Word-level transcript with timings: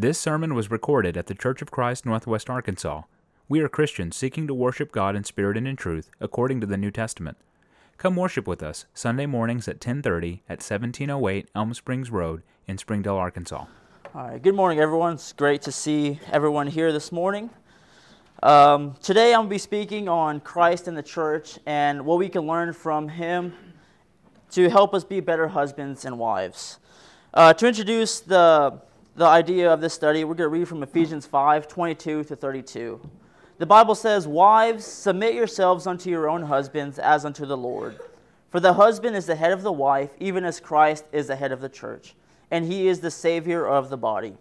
This 0.00 0.16
sermon 0.16 0.54
was 0.54 0.70
recorded 0.70 1.16
at 1.16 1.26
the 1.26 1.34
Church 1.34 1.60
of 1.60 1.72
Christ, 1.72 2.06
Northwest 2.06 2.48
Arkansas. 2.48 3.02
We 3.48 3.58
are 3.62 3.68
Christians 3.68 4.16
seeking 4.16 4.46
to 4.46 4.54
worship 4.54 4.92
God 4.92 5.16
in 5.16 5.24
spirit 5.24 5.56
and 5.56 5.66
in 5.66 5.74
truth, 5.74 6.08
according 6.20 6.60
to 6.60 6.68
the 6.68 6.76
New 6.76 6.92
Testament. 6.92 7.36
Come 7.96 8.14
worship 8.14 8.46
with 8.46 8.62
us 8.62 8.86
Sunday 8.94 9.26
mornings 9.26 9.66
at 9.66 9.80
10:30 9.80 10.42
at 10.48 10.62
1708 10.62 11.48
Elm 11.52 11.74
Springs 11.74 12.12
Road 12.12 12.44
in 12.68 12.78
Springdale, 12.78 13.16
Arkansas. 13.16 13.64
All 14.14 14.28
right. 14.28 14.40
Good 14.40 14.54
morning, 14.54 14.78
everyone. 14.78 15.14
It's 15.14 15.32
great 15.32 15.62
to 15.62 15.72
see 15.72 16.20
everyone 16.30 16.68
here 16.68 16.92
this 16.92 17.10
morning. 17.10 17.50
Um, 18.40 18.94
today, 19.02 19.34
I'm 19.34 19.40
going 19.40 19.48
to 19.48 19.54
be 19.54 19.58
speaking 19.58 20.08
on 20.08 20.38
Christ 20.38 20.86
and 20.86 20.96
the 20.96 21.02
church 21.02 21.58
and 21.66 22.06
what 22.06 22.18
we 22.18 22.28
can 22.28 22.46
learn 22.46 22.72
from 22.72 23.08
Him 23.08 23.52
to 24.52 24.70
help 24.70 24.94
us 24.94 25.02
be 25.02 25.18
better 25.18 25.48
husbands 25.48 26.04
and 26.04 26.20
wives. 26.20 26.78
Uh, 27.34 27.52
to 27.52 27.66
introduce 27.66 28.20
the 28.20 28.80
the 29.18 29.26
idea 29.26 29.68
of 29.72 29.80
this 29.80 29.94
study, 29.94 30.22
we're 30.22 30.34
going 30.34 30.48
to 30.48 30.56
read 30.56 30.68
from 30.68 30.84
Ephesians 30.84 31.26
5 31.26 31.66
22 31.66 32.22
to 32.22 32.36
32. 32.36 33.00
The 33.58 33.66
Bible 33.66 33.96
says, 33.96 34.28
Wives, 34.28 34.84
submit 34.84 35.34
yourselves 35.34 35.88
unto 35.88 36.08
your 36.08 36.28
own 36.28 36.42
husbands 36.42 37.00
as 37.00 37.24
unto 37.24 37.44
the 37.44 37.56
Lord. 37.56 37.98
For 38.50 38.60
the 38.60 38.74
husband 38.74 39.16
is 39.16 39.26
the 39.26 39.34
head 39.34 39.50
of 39.50 39.62
the 39.62 39.72
wife, 39.72 40.10
even 40.20 40.44
as 40.44 40.60
Christ 40.60 41.04
is 41.10 41.26
the 41.26 41.34
head 41.34 41.50
of 41.50 41.60
the 41.60 41.68
church, 41.68 42.14
and 42.52 42.64
he 42.64 42.86
is 42.86 43.00
the 43.00 43.10
Savior 43.10 43.66
of 43.66 43.90
the 43.90 43.96
body. 43.96 44.36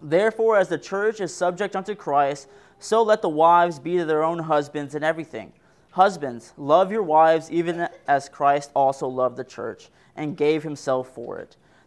Therefore, 0.00 0.56
as 0.56 0.70
the 0.70 0.78
church 0.78 1.20
is 1.20 1.34
subject 1.34 1.76
unto 1.76 1.94
Christ, 1.94 2.48
so 2.78 3.02
let 3.02 3.20
the 3.20 3.28
wives 3.28 3.78
be 3.78 3.98
to 3.98 4.06
their 4.06 4.24
own 4.24 4.38
husbands 4.38 4.94
in 4.94 5.04
everything. 5.04 5.52
Husbands, 5.90 6.54
love 6.56 6.90
your 6.90 7.02
wives 7.02 7.50
even 7.50 7.86
as 8.06 8.30
Christ 8.30 8.70
also 8.74 9.06
loved 9.06 9.36
the 9.36 9.44
church 9.44 9.90
and 10.16 10.34
gave 10.34 10.62
himself 10.62 11.14
for 11.14 11.38
it 11.40 11.58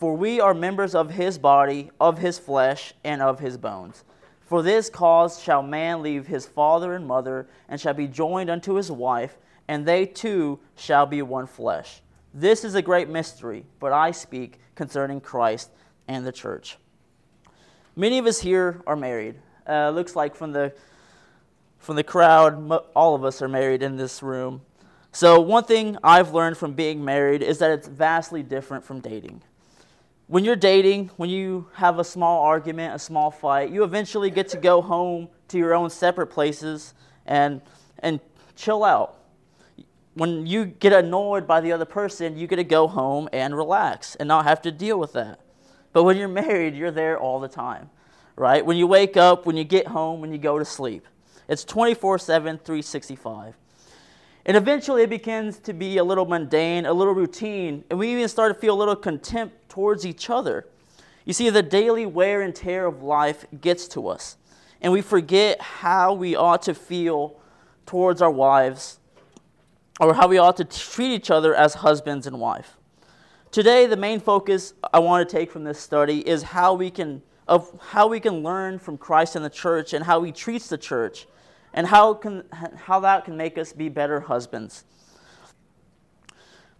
For 0.00 0.16
we 0.16 0.40
are 0.40 0.54
members 0.54 0.94
of 0.94 1.10
his 1.10 1.36
body, 1.36 1.90
of 2.00 2.16
his 2.16 2.38
flesh, 2.38 2.94
and 3.04 3.20
of 3.20 3.38
his 3.38 3.58
bones. 3.58 4.02
For 4.40 4.62
this 4.62 4.88
cause 4.88 5.42
shall 5.42 5.62
man 5.62 6.00
leave 6.00 6.26
his 6.26 6.46
father 6.46 6.94
and 6.94 7.06
mother, 7.06 7.46
and 7.68 7.78
shall 7.78 7.92
be 7.92 8.06
joined 8.06 8.48
unto 8.48 8.76
his 8.76 8.90
wife, 8.90 9.36
and 9.68 9.84
they 9.84 10.06
two 10.06 10.58
shall 10.74 11.04
be 11.04 11.20
one 11.20 11.46
flesh. 11.46 12.00
This 12.32 12.64
is 12.64 12.74
a 12.74 12.80
great 12.80 13.10
mystery, 13.10 13.66
but 13.78 13.92
I 13.92 14.12
speak 14.12 14.58
concerning 14.74 15.20
Christ 15.20 15.68
and 16.08 16.26
the 16.26 16.32
church. 16.32 16.78
Many 17.94 18.16
of 18.16 18.24
us 18.24 18.40
here 18.40 18.80
are 18.86 18.96
married. 18.96 19.34
Uh, 19.68 19.90
looks 19.90 20.16
like 20.16 20.34
from 20.34 20.52
the 20.52 20.72
from 21.78 21.96
the 21.96 22.04
crowd, 22.04 22.70
all 22.96 23.14
of 23.14 23.22
us 23.22 23.42
are 23.42 23.48
married 23.48 23.82
in 23.82 23.98
this 23.98 24.22
room. 24.22 24.62
So 25.12 25.40
one 25.40 25.64
thing 25.64 25.98
I've 26.02 26.32
learned 26.32 26.56
from 26.56 26.72
being 26.72 27.04
married 27.04 27.42
is 27.42 27.58
that 27.58 27.70
it's 27.70 27.86
vastly 27.86 28.42
different 28.42 28.82
from 28.82 29.00
dating 29.00 29.42
when 30.30 30.44
you're 30.44 30.54
dating, 30.54 31.10
when 31.16 31.28
you 31.28 31.66
have 31.72 31.98
a 31.98 32.04
small 32.04 32.44
argument, 32.44 32.94
a 32.94 33.00
small 33.00 33.32
fight, 33.32 33.70
you 33.70 33.82
eventually 33.82 34.30
get 34.30 34.46
to 34.50 34.56
go 34.56 34.80
home 34.80 35.28
to 35.48 35.58
your 35.58 35.74
own 35.74 35.90
separate 35.90 36.28
places 36.28 36.94
and, 37.26 37.60
and 37.98 38.20
chill 38.54 38.84
out. 38.84 39.16
When 40.14 40.46
you 40.46 40.66
get 40.66 40.92
annoyed 40.92 41.48
by 41.48 41.60
the 41.60 41.72
other 41.72 41.84
person, 41.84 42.38
you 42.38 42.46
get 42.46 42.56
to 42.56 42.64
go 42.64 42.86
home 42.86 43.28
and 43.32 43.56
relax 43.56 44.14
and 44.14 44.28
not 44.28 44.44
have 44.44 44.62
to 44.62 44.70
deal 44.70 45.00
with 45.00 45.14
that. 45.14 45.40
But 45.92 46.04
when 46.04 46.16
you're 46.16 46.28
married, 46.28 46.76
you're 46.76 46.92
there 46.92 47.18
all 47.18 47.40
the 47.40 47.48
time, 47.48 47.90
right? 48.36 48.64
When 48.64 48.76
you 48.76 48.86
wake 48.86 49.16
up, 49.16 49.46
when 49.46 49.56
you 49.56 49.64
get 49.64 49.88
home, 49.88 50.20
when 50.20 50.30
you 50.30 50.38
go 50.38 50.60
to 50.60 50.64
sleep. 50.64 51.08
It's 51.48 51.64
24 51.64 52.20
7, 52.20 52.58
365. 52.58 53.56
And 54.46 54.56
eventually 54.56 55.02
it 55.02 55.10
begins 55.10 55.58
to 55.58 55.72
be 55.72 55.96
a 55.96 56.04
little 56.04 56.24
mundane, 56.24 56.86
a 56.86 56.92
little 56.92 57.14
routine, 57.14 57.82
and 57.90 57.98
we 57.98 58.12
even 58.12 58.28
start 58.28 58.54
to 58.54 58.60
feel 58.60 58.76
a 58.76 58.78
little 58.78 58.94
contempt 58.94 59.56
towards 59.70 60.04
each 60.04 60.28
other. 60.28 60.66
You 61.24 61.32
see, 61.32 61.48
the 61.48 61.62
daily 61.62 62.04
wear 62.04 62.42
and 62.42 62.54
tear 62.54 62.86
of 62.86 63.02
life 63.02 63.46
gets 63.60 63.88
to 63.88 64.08
us, 64.08 64.36
and 64.82 64.92
we 64.92 65.00
forget 65.00 65.60
how 65.60 66.12
we 66.12 66.36
ought 66.36 66.62
to 66.62 66.74
feel 66.74 67.40
towards 67.86 68.20
our 68.20 68.30
wives 68.30 68.98
or 69.98 70.14
how 70.14 70.28
we 70.28 70.38
ought 70.38 70.56
to 70.58 70.64
treat 70.64 71.12
each 71.12 71.30
other 71.30 71.54
as 71.54 71.74
husbands 71.74 72.26
and 72.26 72.38
wife. 72.38 72.76
Today, 73.50 73.86
the 73.86 73.96
main 73.96 74.20
focus 74.20 74.74
I 74.92 74.98
want 75.00 75.28
to 75.28 75.36
take 75.36 75.50
from 75.50 75.64
this 75.64 75.78
study 75.78 76.26
is 76.26 76.42
how 76.42 76.74
we 76.74 76.90
can 76.90 77.22
of 77.50 77.76
how 77.80 78.06
we 78.06 78.20
can 78.20 78.44
learn 78.44 78.78
from 78.78 78.96
Christ 78.96 79.34
and 79.34 79.44
the 79.44 79.50
church 79.50 79.92
and 79.92 80.04
how 80.04 80.22
he 80.22 80.30
treats 80.30 80.68
the 80.68 80.78
church 80.78 81.26
and 81.74 81.84
how, 81.84 82.14
can, 82.14 82.44
how 82.76 83.00
that 83.00 83.24
can 83.24 83.36
make 83.36 83.58
us 83.58 83.72
be 83.72 83.88
better 83.88 84.20
husbands. 84.20 84.84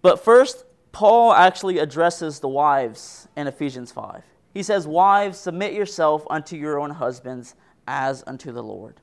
But 0.00 0.22
first, 0.22 0.64
Paul 0.92 1.32
actually 1.32 1.78
addresses 1.78 2.40
the 2.40 2.48
wives 2.48 3.28
in 3.36 3.46
Ephesians 3.46 3.92
5. 3.92 4.22
He 4.52 4.62
says, 4.62 4.86
Wives, 4.86 5.38
submit 5.38 5.72
yourself 5.72 6.26
unto 6.28 6.56
your 6.56 6.80
own 6.80 6.90
husbands 6.90 7.54
as 7.86 8.24
unto 8.26 8.52
the 8.52 8.62
Lord. 8.62 8.96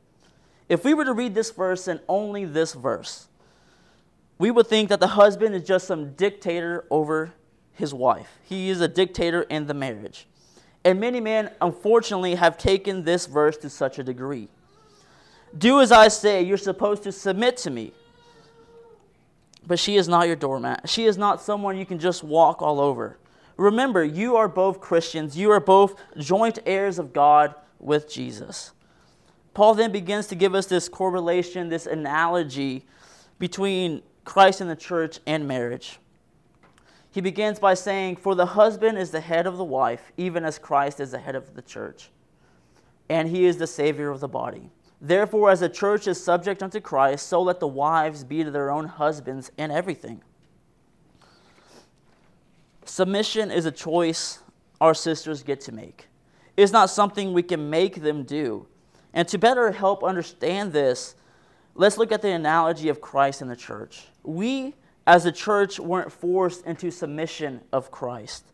If 0.70 0.84
we 0.84 0.94
were 0.94 1.06
to 1.06 1.14
read 1.14 1.34
this 1.34 1.52
verse 1.52 1.88
and 1.88 2.02
only 2.10 2.44
this 2.44 2.74
verse, 2.74 3.28
we 4.38 4.52
would 4.52 4.68
think 4.68 4.90
that 4.90 5.00
the 5.00 5.08
husband 5.08 5.56
is 5.56 5.64
just 5.64 5.88
some 5.88 6.12
dictator 6.14 6.86
over 6.90 7.34
his 7.74 7.94
wife. 7.94 8.40
He 8.44 8.70
is 8.70 8.82
a 8.82 8.88
dictator 8.88 9.44
in 9.44 9.68
the 9.68 9.74
marriage. 9.74 10.28
And 10.84 11.00
many 11.00 11.20
men, 11.20 11.52
unfortunately, 11.62 12.36
have 12.36 12.58
taken 12.58 13.04
this 13.04 13.26
verse 13.26 13.58
to 13.58 13.70
such 13.70 14.00
a 14.00 14.04
degree. 14.04 14.50
Do 15.58 15.80
as 15.82 15.92
I 15.92 16.10
say, 16.10 16.44
you're 16.44 16.58
supposed 16.58 17.04
to 17.04 17.12
submit 17.12 17.58
to 17.58 17.70
me. 17.70 17.94
But 19.68 19.80
she 19.80 19.98
is 19.98 20.08
not 20.08 20.28
your 20.28 20.38
doormat. 20.38 20.90
She 20.90 21.06
is 21.06 21.18
not 21.18 21.42
someone 21.42 21.78
you 21.78 21.86
can 21.86 22.00
just 22.00 22.24
walk 22.24 22.62
all 22.62 22.80
over. 22.80 23.20
Remember, 23.58 24.04
you 24.04 24.38
are 24.38 24.48
both 24.48 24.80
Christians. 24.80 25.38
You 25.38 25.52
are 25.52 25.60
both 25.60 26.00
joint 26.18 26.60
heirs 26.66 26.98
of 26.98 27.12
God 27.12 27.54
with 27.78 28.10
Jesus. 28.10 28.72
Paul 29.54 29.74
then 29.74 29.92
begins 29.92 30.28
to 30.28 30.36
give 30.36 30.56
us 30.56 30.68
this 30.68 30.88
correlation, 30.88 31.68
this 31.68 31.86
analogy 31.86 32.86
between 33.40 34.04
Christ 34.24 34.62
and 34.62 34.70
the 34.70 34.76
church 34.76 35.20
and 35.28 35.48
marriage. 35.48 36.00
He 37.12 37.22
begins 37.22 37.60
by 37.60 37.74
saying, 37.74 38.18
For 38.18 38.36
the 38.36 38.46
husband 38.46 38.98
is 38.98 39.12
the 39.12 39.20
head 39.20 39.48
of 39.48 39.58
the 39.58 39.64
wife, 39.64 40.12
even 40.16 40.46
as 40.46 40.60
Christ 40.60 41.00
is 41.00 41.12
the 41.12 41.20
head 41.20 41.36
of 41.36 41.56
the 41.56 41.62
church, 41.62 42.10
and 43.10 43.28
he 43.28 43.46
is 43.46 43.58
the 43.58 43.68
Savior 43.68 44.12
of 44.12 44.20
the 44.20 44.28
body. 44.28 44.70
Therefore, 45.00 45.52
as 45.52 45.60
the 45.60 45.70
church 45.70 46.08
is 46.08 46.24
subject 46.24 46.64
unto 46.64 46.80
Christ, 46.80 47.28
so 47.28 47.42
let 47.42 47.60
the 47.60 47.68
wives 47.68 48.24
be 48.24 48.44
to 48.44 48.52
their 48.52 48.72
own 48.72 48.86
husbands 48.86 49.52
in 49.58 49.70
everything. 49.70 50.22
Submission 52.86 53.52
is 53.52 53.66
a 53.66 53.72
choice 53.72 54.40
our 54.82 54.94
sisters 54.94 55.44
get 55.44 55.62
to 55.62 55.72
make. 55.72 56.08
It's 56.56 56.72
not 56.72 56.90
something 56.90 57.34
we 57.34 57.44
can 57.44 57.70
make 57.70 58.02
them 58.02 58.24
do. 58.24 58.66
And 59.14 59.28
to 59.28 59.38
better 59.38 59.72
help 59.72 60.04
understand 60.04 60.74
this, 60.74 61.16
let's 61.76 61.98
look 61.98 62.12
at 62.12 62.22
the 62.22 62.32
analogy 62.32 62.90
of 62.90 63.02
Christ 63.02 63.42
and 63.42 63.52
the 63.52 63.56
church. 63.56 64.06
We, 64.24 64.74
as 65.06 65.26
a 65.26 65.32
church, 65.32 65.80
weren't 65.80 66.12
forced 66.12 66.66
into 66.66 66.92
submission 66.92 67.62
of 67.72 67.92
Christ. 67.92 68.46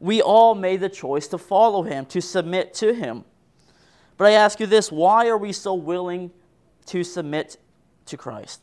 We 0.00 0.22
all 0.22 0.54
made 0.54 0.80
the 0.80 0.88
choice 0.88 1.28
to 1.28 1.38
follow 1.38 1.82
him, 1.82 2.06
to 2.06 2.20
submit 2.20 2.74
to 2.74 2.94
him. 2.94 3.24
But 4.16 4.28
I 4.28 4.32
ask 4.32 4.60
you 4.60 4.66
this 4.66 4.90
why 4.90 5.28
are 5.28 5.38
we 5.38 5.52
so 5.52 5.74
willing 5.74 6.30
to 6.86 7.04
submit 7.04 7.58
to 8.06 8.16
Christ? 8.16 8.60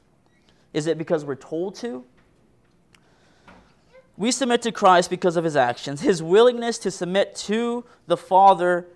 Is 0.74 0.88
it 0.88 0.98
because 0.98 1.24
we're 1.24 1.36
told 1.36 1.76
to? 1.76 2.04
We 4.16 4.32
submit 4.32 4.62
to 4.64 4.72
Christ 4.72 5.10
because 5.10 5.38
of 5.38 5.44
his 5.44 5.56
actions, 5.56 6.02
his 6.02 6.22
willingness 6.22 6.78
to 6.80 6.92
submit 6.92 7.36
to 7.36 7.84
the 8.06 8.18
Father 8.18 8.88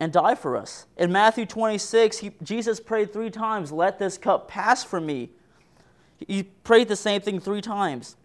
and 0.00 0.12
die 0.12 0.34
for 0.34 0.56
us. 0.56 0.86
In 0.96 1.12
Matthew 1.12 1.46
26, 1.46 2.18
he, 2.18 2.32
Jesus 2.42 2.80
prayed 2.80 3.12
three 3.12 3.30
times, 3.30 3.70
Let 3.72 3.98
this 3.98 4.18
cup 4.18 4.48
pass 4.48 4.84
from 4.84 5.06
me. 5.06 5.30
He 6.26 6.42
prayed 6.42 6.88
the 6.88 6.96
same 6.96 7.20
thing 7.20 7.40
three 7.40 7.60
times. 7.60 8.16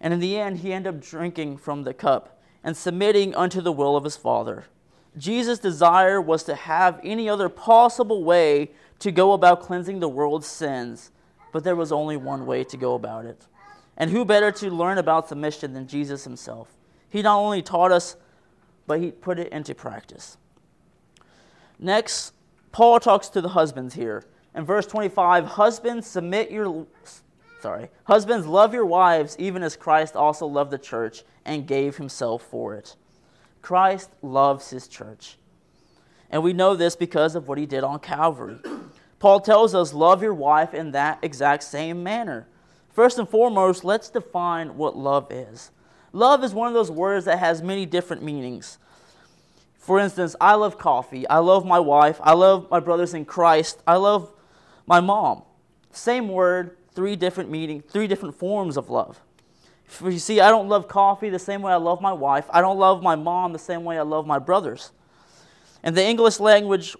And 0.00 0.14
in 0.14 0.20
the 0.20 0.38
end, 0.38 0.58
he 0.58 0.72
ended 0.72 0.94
up 0.94 1.00
drinking 1.00 1.58
from 1.58 1.82
the 1.82 1.94
cup 1.94 2.40
and 2.62 2.76
submitting 2.76 3.34
unto 3.34 3.60
the 3.60 3.72
will 3.72 3.96
of 3.96 4.04
his 4.04 4.16
Father. 4.16 4.66
Jesus' 5.18 5.58
desire 5.58 6.20
was 6.20 6.44
to 6.44 6.54
have 6.54 7.00
any 7.02 7.28
other 7.28 7.48
possible 7.48 8.24
way 8.24 8.70
to 9.00 9.10
go 9.12 9.32
about 9.32 9.60
cleansing 9.60 10.00
the 10.00 10.08
world's 10.08 10.46
sins, 10.46 11.10
but 11.52 11.64
there 11.64 11.76
was 11.76 11.92
only 11.92 12.16
one 12.16 12.46
way 12.46 12.64
to 12.64 12.76
go 12.76 12.94
about 12.94 13.24
it. 13.24 13.46
And 13.96 14.10
who 14.10 14.24
better 14.24 14.52
to 14.52 14.70
learn 14.70 14.98
about 14.98 15.28
submission 15.28 15.72
than 15.72 15.86
Jesus 15.86 16.24
himself? 16.24 16.68
He 17.08 17.22
not 17.22 17.38
only 17.38 17.62
taught 17.62 17.90
us, 17.90 18.16
but 18.86 19.00
he 19.00 19.10
put 19.10 19.38
it 19.38 19.52
into 19.52 19.74
practice. 19.74 20.36
Next, 21.78 22.32
Paul 22.72 23.00
talks 23.00 23.28
to 23.30 23.40
the 23.40 23.50
husbands 23.50 23.94
here. 23.94 24.24
In 24.54 24.64
verse 24.64 24.86
25, 24.86 25.44
husbands 25.44 26.06
submit 26.06 26.50
your 26.50 26.86
sorry, 27.60 27.88
husbands 28.04 28.46
love 28.46 28.72
your 28.72 28.86
wives 28.86 29.36
even 29.38 29.62
as 29.62 29.76
Christ 29.76 30.16
also 30.16 30.46
loved 30.46 30.70
the 30.70 30.78
church 30.78 31.24
and 31.44 31.66
gave 31.66 31.96
himself 31.96 32.42
for 32.42 32.74
it. 32.74 32.96
Christ 33.68 34.08
loves 34.22 34.70
his 34.70 34.88
church. 34.88 35.36
And 36.30 36.42
we 36.42 36.54
know 36.54 36.74
this 36.74 36.96
because 36.96 37.34
of 37.34 37.48
what 37.48 37.58
he 37.58 37.66
did 37.66 37.84
on 37.84 37.98
Calvary. 37.98 38.56
Paul 39.18 39.40
tells 39.40 39.74
us, 39.74 39.92
love 39.92 40.22
your 40.22 40.32
wife 40.32 40.72
in 40.72 40.92
that 40.92 41.18
exact 41.20 41.64
same 41.64 42.02
manner. 42.02 42.48
First 42.94 43.18
and 43.18 43.28
foremost, 43.28 43.84
let's 43.84 44.08
define 44.08 44.78
what 44.78 44.96
love 44.96 45.30
is. 45.30 45.70
Love 46.14 46.42
is 46.44 46.54
one 46.54 46.68
of 46.68 46.72
those 46.72 46.90
words 46.90 47.26
that 47.26 47.40
has 47.40 47.60
many 47.60 47.84
different 47.84 48.22
meanings. 48.22 48.78
For 49.76 49.98
instance, 49.98 50.34
I 50.40 50.54
love 50.54 50.78
coffee. 50.78 51.28
I 51.28 51.40
love 51.40 51.66
my 51.66 51.78
wife. 51.78 52.18
I 52.22 52.32
love 52.32 52.70
my 52.70 52.80
brothers 52.80 53.12
in 53.12 53.26
Christ. 53.26 53.82
I 53.86 53.96
love 53.96 54.32
my 54.86 55.00
mom. 55.00 55.42
Same 55.92 56.28
word, 56.28 56.74
three 56.94 57.16
different 57.16 57.50
meaning, 57.50 57.82
three 57.82 58.06
different 58.06 58.34
forms 58.34 58.78
of 58.78 58.88
love. 58.88 59.20
You 60.00 60.18
see, 60.18 60.40
I 60.40 60.50
don't 60.50 60.68
love 60.68 60.86
coffee 60.86 61.30
the 61.30 61.38
same 61.38 61.62
way 61.62 61.72
I 61.72 61.76
love 61.76 62.00
my 62.00 62.12
wife. 62.12 62.44
I 62.50 62.60
don't 62.60 62.78
love 62.78 63.02
my 63.02 63.16
mom 63.16 63.52
the 63.52 63.58
same 63.58 63.84
way 63.84 63.98
I 63.98 64.02
love 64.02 64.26
my 64.26 64.38
brothers. 64.38 64.92
And 65.82 65.96
the 65.96 66.04
English 66.04 66.40
language 66.40 66.96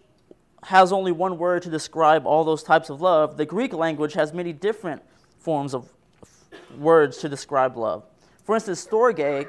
has 0.65 0.93
only 0.93 1.13
one 1.13 1.39
word 1.39 1.63
to 1.63 1.71
describe 1.71 2.27
all 2.27 2.45
those 2.45 2.63
types 2.63 2.91
of 2.91 3.01
love. 3.01 3.37
The 3.37 3.47
Greek 3.47 3.73
language 3.73 4.15
has 4.15 4.33
many 4.33 4.53
different 4.53 5.03
forms 5.39 5.75
of 5.75 5.89
words 6.79 7.19
to 7.19 7.29
describe 7.29 7.77
love. 7.77 8.05
For 8.45 8.55
instance, 8.55 8.87
storge 8.87 9.49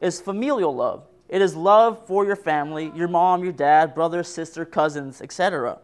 is 0.00 0.20
familial 0.20 0.74
love. 0.74 1.06
It 1.28 1.42
is 1.42 1.54
love 1.54 2.06
for 2.06 2.24
your 2.24 2.36
family, 2.36 2.90
your 2.94 3.08
mom, 3.08 3.44
your 3.44 3.52
dad, 3.52 3.94
brother, 3.94 4.22
sister, 4.22 4.64
cousins, 4.64 5.20
etc. 5.20 5.78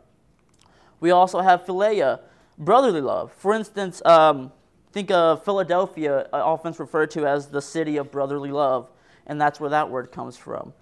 We 1.01 1.11
also 1.11 1.41
have 1.41 1.65
philia, 1.65 2.21
brotherly 2.57 3.03
love. 3.03 3.33
For 3.33 3.53
instance, 3.53 4.01
um, 4.07 4.53
think 4.95 5.11
of 5.11 5.45
Philadelphia, 5.45 6.29
uh, 6.33 6.37
often 6.37 6.73
referred 6.79 7.11
to 7.11 7.27
as 7.27 7.49
the 7.49 7.61
city 7.61 7.97
of 7.97 8.13
brotherly 8.13 8.53
love, 8.53 8.89
and 9.27 9.41
that's 9.41 9.59
where 9.59 9.71
that 9.71 9.91
word 9.91 10.13
comes 10.13 10.37
from. 10.37 10.73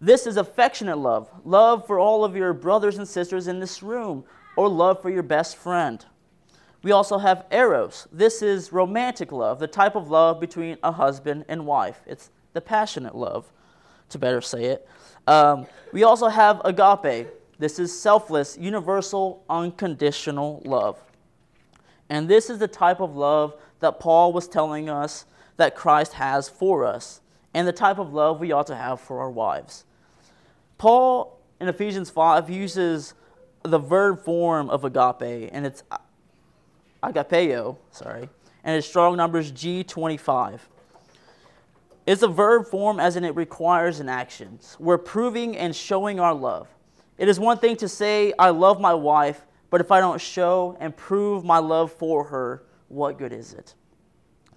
This 0.00 0.26
is 0.26 0.36
affectionate 0.36 0.98
love, 0.98 1.30
love 1.44 1.86
for 1.86 2.00
all 2.00 2.24
of 2.24 2.34
your 2.34 2.52
brothers 2.54 2.98
and 2.98 3.06
sisters 3.06 3.46
in 3.46 3.60
this 3.60 3.80
room, 3.80 4.24
or 4.56 4.68
love 4.68 5.00
for 5.00 5.10
your 5.10 5.22
best 5.22 5.56
friend. 5.56 6.04
We 6.82 6.90
also 6.90 7.18
have 7.18 7.46
eros. 7.52 8.08
This 8.10 8.42
is 8.42 8.72
romantic 8.72 9.30
love, 9.30 9.60
the 9.60 9.68
type 9.68 9.94
of 9.94 10.10
love 10.10 10.40
between 10.40 10.76
a 10.82 10.90
husband 10.90 11.44
and 11.46 11.64
wife. 11.64 12.00
It's 12.04 12.30
the 12.54 12.60
passionate 12.60 13.14
love, 13.14 13.52
to 14.08 14.18
better 14.18 14.40
say 14.40 14.64
it. 14.64 14.88
Um, 15.28 15.68
we 15.92 16.02
also 16.02 16.26
have 16.26 16.60
agape. 16.64 17.28
This 17.60 17.78
is 17.78 17.96
selfless, 17.96 18.58
universal, 18.58 19.44
unconditional 19.48 20.62
love. 20.64 21.00
And 22.12 22.28
this 22.28 22.50
is 22.50 22.58
the 22.58 22.68
type 22.68 23.00
of 23.00 23.16
love 23.16 23.56
that 23.80 23.98
Paul 23.98 24.34
was 24.34 24.46
telling 24.46 24.90
us 24.90 25.24
that 25.56 25.74
Christ 25.74 26.12
has 26.12 26.46
for 26.46 26.84
us, 26.84 27.22
and 27.54 27.66
the 27.66 27.72
type 27.72 27.98
of 27.98 28.12
love 28.12 28.38
we 28.38 28.52
ought 28.52 28.66
to 28.66 28.76
have 28.76 29.00
for 29.00 29.20
our 29.20 29.30
wives. 29.30 29.86
Paul 30.76 31.40
in 31.58 31.68
Ephesians 31.68 32.10
5 32.10 32.50
uses 32.50 33.14
the 33.62 33.78
verb 33.78 34.22
form 34.22 34.68
of 34.68 34.84
agape, 34.84 35.48
and 35.54 35.64
it's 35.64 35.84
agapeo, 37.02 37.78
sorry, 37.92 38.28
and 38.62 38.76
its 38.76 38.86
strong 38.86 39.16
numbers 39.16 39.50
G25. 39.50 40.58
It's 42.06 42.22
a 42.22 42.28
verb 42.28 42.66
form 42.66 43.00
as 43.00 43.16
in 43.16 43.24
it 43.24 43.34
requires 43.34 44.00
an 44.00 44.10
action. 44.10 44.58
We're 44.78 44.98
proving 44.98 45.56
and 45.56 45.74
showing 45.74 46.20
our 46.20 46.34
love. 46.34 46.68
It 47.16 47.28
is 47.28 47.40
one 47.40 47.56
thing 47.56 47.76
to 47.76 47.88
say, 47.88 48.34
I 48.38 48.50
love 48.50 48.82
my 48.82 48.92
wife, 48.92 49.46
but 49.72 49.80
if 49.80 49.90
I 49.90 50.00
don't 50.00 50.20
show 50.20 50.76
and 50.80 50.94
prove 50.94 51.46
my 51.46 51.56
love 51.56 51.90
for 51.90 52.24
her, 52.24 52.62
what 52.88 53.16
good 53.16 53.32
is 53.32 53.54
it? 53.54 53.74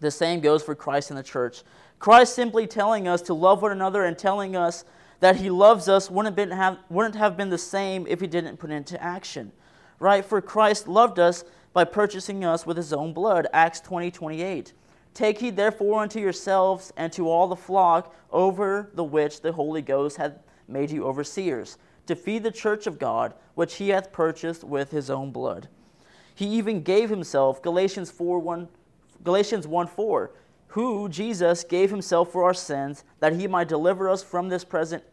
The 0.01 0.11
same 0.11 0.41
goes 0.41 0.61
for 0.61 0.75
Christ 0.75 1.09
and 1.09 1.17
the 1.17 1.23
church. 1.23 1.63
Christ 1.99 2.35
simply 2.35 2.67
telling 2.67 3.07
us 3.07 3.21
to 3.21 3.33
love 3.33 3.61
one 3.61 3.71
another 3.71 4.03
and 4.03 4.17
telling 4.17 4.57
us 4.57 4.83
that 5.21 5.37
he 5.37 5.49
loves 5.49 5.87
us 5.87 6.11
wouldn't, 6.11 6.35
been 6.35 6.51
have, 6.51 6.79
wouldn't 6.89 7.15
have 7.15 7.37
been 7.37 7.49
the 7.49 7.57
same 7.57 8.05
if 8.09 8.19
he 8.19 8.27
didn't 8.27 8.57
put 8.57 8.71
it 8.71 8.73
into 8.73 9.01
action. 9.01 9.53
Right? 9.99 10.25
For 10.25 10.41
Christ 10.41 10.85
loved 10.85 11.17
us 11.17 11.45
by 11.71 11.85
purchasing 11.85 12.43
us 12.43 12.65
with 12.65 12.75
his 12.75 12.91
own 12.91 13.13
blood. 13.13 13.47
Acts 13.53 13.79
20 13.79 14.11
28. 14.11 14.73
Take 15.13 15.39
heed 15.39 15.55
therefore 15.55 16.01
unto 16.01 16.19
yourselves 16.19 16.91
and 16.97 17.09
to 17.13 17.29
all 17.29 17.47
the 17.47 17.55
flock 17.55 18.13
over 18.33 18.91
the 18.93 19.03
which 19.05 19.39
the 19.39 19.53
Holy 19.53 19.81
Ghost 19.81 20.17
hath 20.17 20.33
made 20.67 20.91
you 20.91 21.05
overseers, 21.05 21.77
to 22.07 22.15
feed 22.15 22.43
the 22.43 22.51
church 22.51 22.87
of 22.87 22.99
God, 22.99 23.33
which 23.55 23.75
he 23.75 23.89
hath 23.89 24.11
purchased 24.11 24.63
with 24.63 24.91
his 24.91 25.09
own 25.09 25.31
blood. 25.31 25.67
He 26.33 26.45
even 26.47 26.81
gave 26.81 27.09
himself, 27.09 27.61
Galatians 27.61 28.11
4 28.11 28.39
1, 28.39 28.67
Galatians 29.23 29.67
1 29.67 29.87
4, 29.87 30.31
who, 30.69 31.07
Jesus, 31.07 31.63
gave 31.63 31.89
himself 31.89 32.31
for 32.31 32.43
our 32.43 32.53
sins, 32.53 33.03
that 33.19 33.35
he 33.35 33.47
might 33.47 33.69
deliver 33.69 34.09
us 34.09 34.23
from 34.23 34.49
this 34.49 34.65
present 34.65 35.03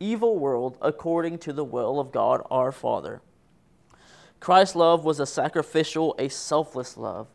evil 0.00 0.38
world 0.38 0.78
according 0.80 1.38
to 1.38 1.52
the 1.52 1.64
will 1.64 2.00
of 2.00 2.10
God 2.10 2.42
our 2.50 2.72
Father. 2.72 3.20
Christ's 4.40 4.74
love 4.74 5.04
was 5.04 5.20
a 5.20 5.26
sacrificial, 5.26 6.16
a 6.18 6.28
selfless 6.28 6.96
love. 6.96 7.28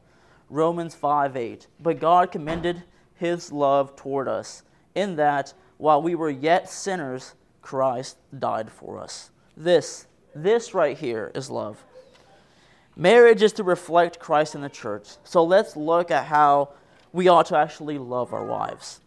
Romans 0.49 0.95
5 0.95 1.37
8. 1.37 1.67
But 1.79 1.99
God 1.99 2.31
commended 2.31 2.83
his 3.15 3.51
love 3.51 3.95
toward 3.95 4.27
us, 4.27 4.63
in 4.95 5.15
that 5.15 5.53
while 5.77 6.01
we 6.01 6.15
were 6.15 6.29
yet 6.29 6.69
sinners, 6.69 7.35
Christ 7.67 8.15
died 8.39 8.71
for 8.71 8.97
us. 8.97 9.29
This, 9.57 10.07
this 10.33 10.73
right 10.73 10.97
here 10.97 11.33
is 11.35 11.49
love. 11.49 11.83
Marriage 12.95 13.43
is 13.43 13.51
to 13.51 13.63
reflect 13.65 14.19
Christ 14.19 14.55
in 14.55 14.61
the 14.61 14.69
church. 14.69 15.17
So 15.25 15.43
let's 15.43 15.75
look 15.75 16.09
at 16.09 16.27
how 16.27 16.69
we 17.11 17.27
ought 17.27 17.47
to 17.47 17.57
actually 17.57 17.97
love 17.97 18.31
our 18.31 18.45
wives. 18.45 19.01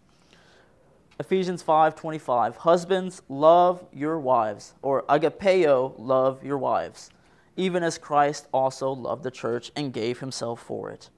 Ephesians 1.18 1.62
5:25 1.62 2.56
Husbands 2.56 3.22
love 3.30 3.86
your 3.94 4.18
wives 4.18 4.74
or 4.82 5.04
agapeo 5.04 5.94
love 5.96 6.44
your 6.44 6.58
wives 6.58 7.08
even 7.56 7.82
as 7.82 7.96
Christ 7.96 8.46
also 8.52 8.90
loved 8.90 9.22
the 9.22 9.30
church 9.30 9.72
and 9.74 9.90
gave 9.90 10.20
himself 10.20 10.60
for 10.60 10.90
it. 10.90 11.08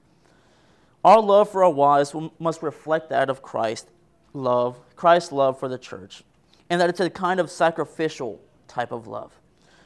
Our 1.03 1.21
love 1.21 1.49
for 1.49 1.65
our 1.65 1.69
wives 1.69 2.15
must 2.39 2.63
reflect 2.63 3.09
that 3.09 3.29
of 3.29 3.41
Christ 3.41 3.89
love, 4.31 4.79
Christ's 4.95 5.33
love 5.33 5.59
for 5.59 5.67
the 5.67 5.77
church, 5.77 6.23
and 6.73 6.81
that 6.81 6.89
it's 6.89 6.99
a 6.99 7.07
kind 7.07 7.39
of 7.39 7.51
sacrificial 7.51 8.41
type 8.67 8.91
of 8.91 9.05
love. 9.05 9.31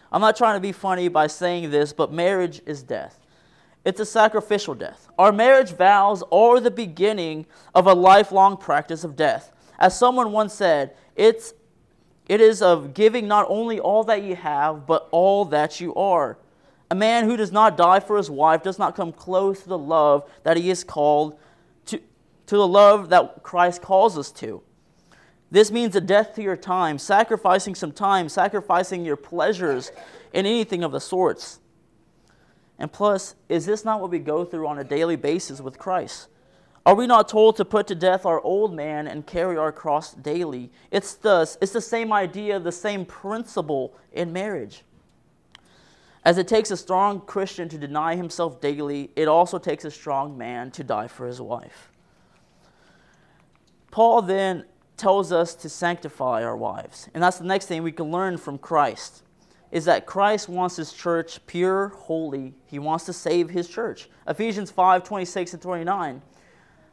I'm 0.10 0.22
not 0.22 0.38
trying 0.38 0.56
to 0.56 0.62
be 0.62 0.72
funny 0.72 1.10
by 1.10 1.28
saying 1.28 1.70
this, 1.70 1.92
but 1.92 2.14
marriage 2.14 2.62
is 2.66 2.82
death. 2.82 3.20
It's 3.84 4.00
a 4.00 4.06
sacrificial 4.06 4.74
death. 4.74 5.10
Our 5.20 5.34
marriage 5.34 5.74
vows 5.74 6.24
are 6.32 6.62
the 6.62 6.72
beginning 6.72 7.46
of 7.76 7.88
a 7.88 7.94
lifelong 7.94 8.56
practice 8.56 9.04
of 9.04 9.18
death. 9.18 9.52
As 9.78 10.00
someone 10.00 10.32
once 10.32 10.54
said, 10.54 10.96
it's 11.18 11.54
it 12.30 12.40
is 12.40 12.62
of 12.62 12.94
giving 12.94 13.28
not 13.28 13.48
only 13.50 13.82
all 13.82 14.06
that 14.06 14.24
you 14.24 14.38
have, 14.38 14.88
but 14.88 15.10
all 15.12 15.44
that 15.44 15.82
you 15.82 15.94
are. 15.96 16.38
A 16.90 16.96
man 16.96 17.26
who 17.26 17.36
does 17.36 17.52
not 17.52 17.76
die 17.76 18.00
for 18.00 18.16
his 18.16 18.30
wife 18.30 18.64
does 18.64 18.80
not 18.80 18.96
come 18.96 19.12
close 19.12 19.64
to 19.64 19.68
the 19.68 19.78
love 19.78 20.30
that 20.44 20.56
he 20.56 20.70
is 20.70 20.86
called 20.86 21.38
to, 21.88 21.98
to 21.98 22.56
the 22.56 22.68
love 22.68 23.10
that 23.10 23.44
Christ 23.44 23.82
calls 23.82 24.18
us 24.18 24.32
to. 24.32 24.62
This 25.50 25.72
means 25.72 25.96
a 25.96 26.02
death 26.02 26.36
to 26.36 26.42
your 26.44 26.58
time, 26.58 26.98
sacrificing 26.98 27.74
some 27.74 27.92
time, 27.92 28.28
sacrificing 28.28 29.06
your 29.06 29.16
pleasures, 29.16 29.92
and 30.34 30.46
anything 30.46 30.84
of 30.84 30.92
the 30.92 31.00
sorts. 31.00 31.60
And 32.78 32.92
plus, 32.92 33.36
is 33.50 33.66
this 33.66 33.86
not 33.86 34.02
what 34.02 34.12
we 34.12 34.20
go 34.20 34.44
through 34.46 34.68
on 34.68 34.78
a 34.78 34.84
daily 34.84 35.16
basis 35.16 35.62
with 35.62 35.80
Christ? 35.80 36.28
Are 36.86 36.96
we 36.96 37.08
not 37.08 37.28
told 37.28 37.58
to 37.58 37.66
put 37.66 37.88
to 37.88 37.96
death 37.96 38.26
our 38.26 38.40
old 38.42 38.74
man 38.74 39.08
and 39.08 39.26
carry 39.26 39.58
our 39.58 39.72
cross 39.72 40.14
daily? 40.14 40.70
It's 40.92 41.16
the, 41.16 41.42
it's 41.62 41.74
the 41.74 41.82
same 41.82 42.14
idea, 42.14 42.60
the 42.60 42.72
same 42.72 43.06
principle 43.06 43.94
in 44.14 44.32
marriage. 44.32 44.84
As 46.24 46.38
it 46.38 46.48
takes 46.48 46.72
a 46.72 46.78
strong 46.78 47.22
Christian 47.22 47.70
to 47.70 47.78
deny 47.78 48.16
himself 48.16 48.62
daily, 48.62 49.12
it 49.16 49.28
also 49.28 49.58
takes 49.58 49.86
a 49.86 49.92
strong 49.92 50.38
man 50.38 50.72
to 50.72 50.84
die 50.84 51.08
for 51.08 51.26
his 51.26 51.42
wife. 51.42 51.90
Paul 53.92 54.22
then 54.22 54.66
tells 54.98 55.32
us 55.32 55.56
to 55.56 55.70
sanctify 55.70 56.44
our 56.44 56.58
wives. 56.58 57.08
And 57.14 57.24
that's 57.24 57.38
the 57.38 57.46
next 57.46 57.68
thing 57.68 57.84
we 57.84 57.92
can 57.92 58.12
learn 58.12 58.38
from 58.38 58.58
Christ 58.58 59.24
is 59.72 59.86
that 59.86 60.06
Christ 60.06 60.50
wants 60.50 60.78
his 60.78 60.94
church 60.94 61.46
pure, 61.46 61.90
holy. 61.90 62.54
He 62.66 62.80
wants 62.80 63.06
to 63.06 63.14
save 63.14 63.50
his 63.50 63.68
church. 63.68 64.10
Ephesians 64.28 64.72
5 64.72 65.04
26 65.04 65.54
and 65.54 65.62
29 65.62 66.22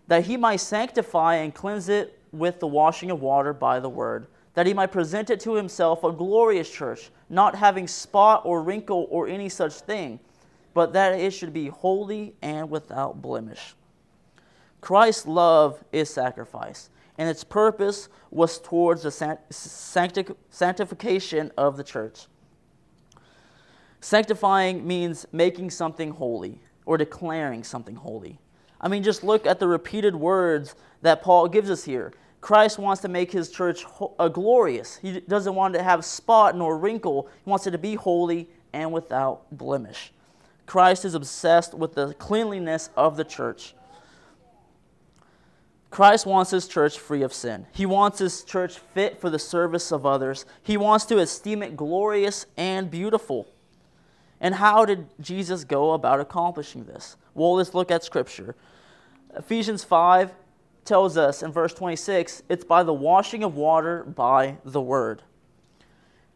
that 0.07 0.27
he 0.27 0.37
might 0.37 0.57
sanctify 0.57 1.37
and 1.37 1.55
cleanse 1.55 1.89
it 1.89 2.19
with 2.33 2.61
the 2.61 2.67
washing 2.67 3.11
of 3.11 3.21
water 3.21 3.53
by 3.53 3.81
the 3.81 3.89
word, 3.89 4.27
that 4.55 4.67
he 4.67 4.75
might 4.75 4.93
present 4.93 5.31
it 5.31 5.41
to 5.41 5.55
himself 5.55 6.05
a 6.05 6.13
glorious 6.13 6.71
church, 6.71 7.11
not 7.29 7.55
having 7.55 7.89
spot 7.89 8.43
or 8.45 8.63
wrinkle 8.63 9.07
or 9.11 9.27
any 9.27 9.49
such 9.49 9.73
thing, 9.73 10.21
but 10.75 10.93
that 10.93 11.19
it 11.19 11.31
should 11.33 11.53
be 11.53 11.69
holy 11.69 12.35
and 12.43 12.69
without 12.69 13.23
blemish. 13.23 13.75
Christ's 14.81 15.27
love 15.27 15.83
is 15.93 16.11
sacrifice, 16.11 16.91
and 17.19 17.29
its 17.29 17.45
purpose 17.45 18.09
was 18.31 18.59
towards 18.59 19.03
the 19.03 19.39
sanctification 20.51 21.53
of 21.57 21.77
the 21.77 21.85
church. 21.85 22.27
Sanctifying 24.01 24.87
means 24.87 25.27
making 25.33 25.71
something 25.71 26.11
holy 26.11 26.61
or 26.85 26.99
declaring 26.99 27.65
something 27.65 27.97
holy. 27.97 28.39
I 28.81 28.89
mean, 28.89 29.03
just 29.03 29.25
look 29.25 29.47
at 29.47 29.59
the 29.59 29.67
repeated 29.67 30.15
words 30.15 30.75
that 31.03 31.23
Paul 31.23 31.49
gives 31.49 31.71
us 31.71 31.85
here. 31.85 32.13
Christ 32.43 32.79
wants 32.79 33.01
to 33.01 33.09
make 33.09 33.33
his 33.33 33.51
church 33.51 33.87
uh, 34.19 34.29
glorious. 34.29 34.97
He 34.97 35.21
doesn't 35.21 35.55
want 35.55 35.73
to 35.75 35.83
have 35.83 36.05
spot 36.05 36.55
nor 36.55 36.77
wrinkle. 36.77 37.31
He 37.43 37.49
wants 37.49 37.67
it 37.67 37.71
to 37.71 37.79
be 37.79 37.95
holy 37.95 38.51
and 38.75 38.93
without 38.93 39.45
blemish. 39.51 40.13
Christ 40.67 41.07
is 41.07 41.15
obsessed 41.15 41.73
with 41.73 41.95
the 41.95 42.13
cleanliness 42.15 42.91
of 42.97 43.17
the 43.17 43.25
church. 43.25 43.75
Christ 45.95 46.27
wants 46.27 46.51
his 46.51 46.67
church 46.67 46.99
free 46.99 47.23
of 47.23 47.33
sin. 47.33 47.67
He 47.71 47.87
wants 47.87 48.19
his 48.19 48.43
church 48.43 48.79
fit 48.79 49.21
for 49.21 49.31
the 49.31 49.39
service 49.39 49.93
of 49.93 50.05
others. 50.05 50.45
He 50.61 50.77
wants 50.77 51.05
to 51.05 51.21
esteem 51.21 51.63
it 51.63 51.77
glorious 51.77 52.47
and 52.57 52.91
beautiful. 52.91 53.47
And 54.41 54.57
how 54.57 54.85
did 54.87 55.07
Jesus 55.21 55.63
go 55.63 55.93
about 55.93 56.19
accomplishing 56.19 56.83
this? 56.87 57.17
Well, 57.33 57.55
let's 57.55 57.75
look 57.75 57.93
at 57.93 58.03
Scripture. 58.03 58.57
Ephesians 59.37 59.85
5 59.85 60.33
tells 60.85 61.17
us 61.17 61.45
in 61.45 61.53
verse 61.53 61.73
26 61.73 62.43
it's 62.49 62.65
by 62.65 62.83
the 62.83 62.93
washing 62.93 63.45
of 63.45 63.55
water 63.55 64.03
by 64.03 64.57
the 64.65 64.81
word. 64.81 65.23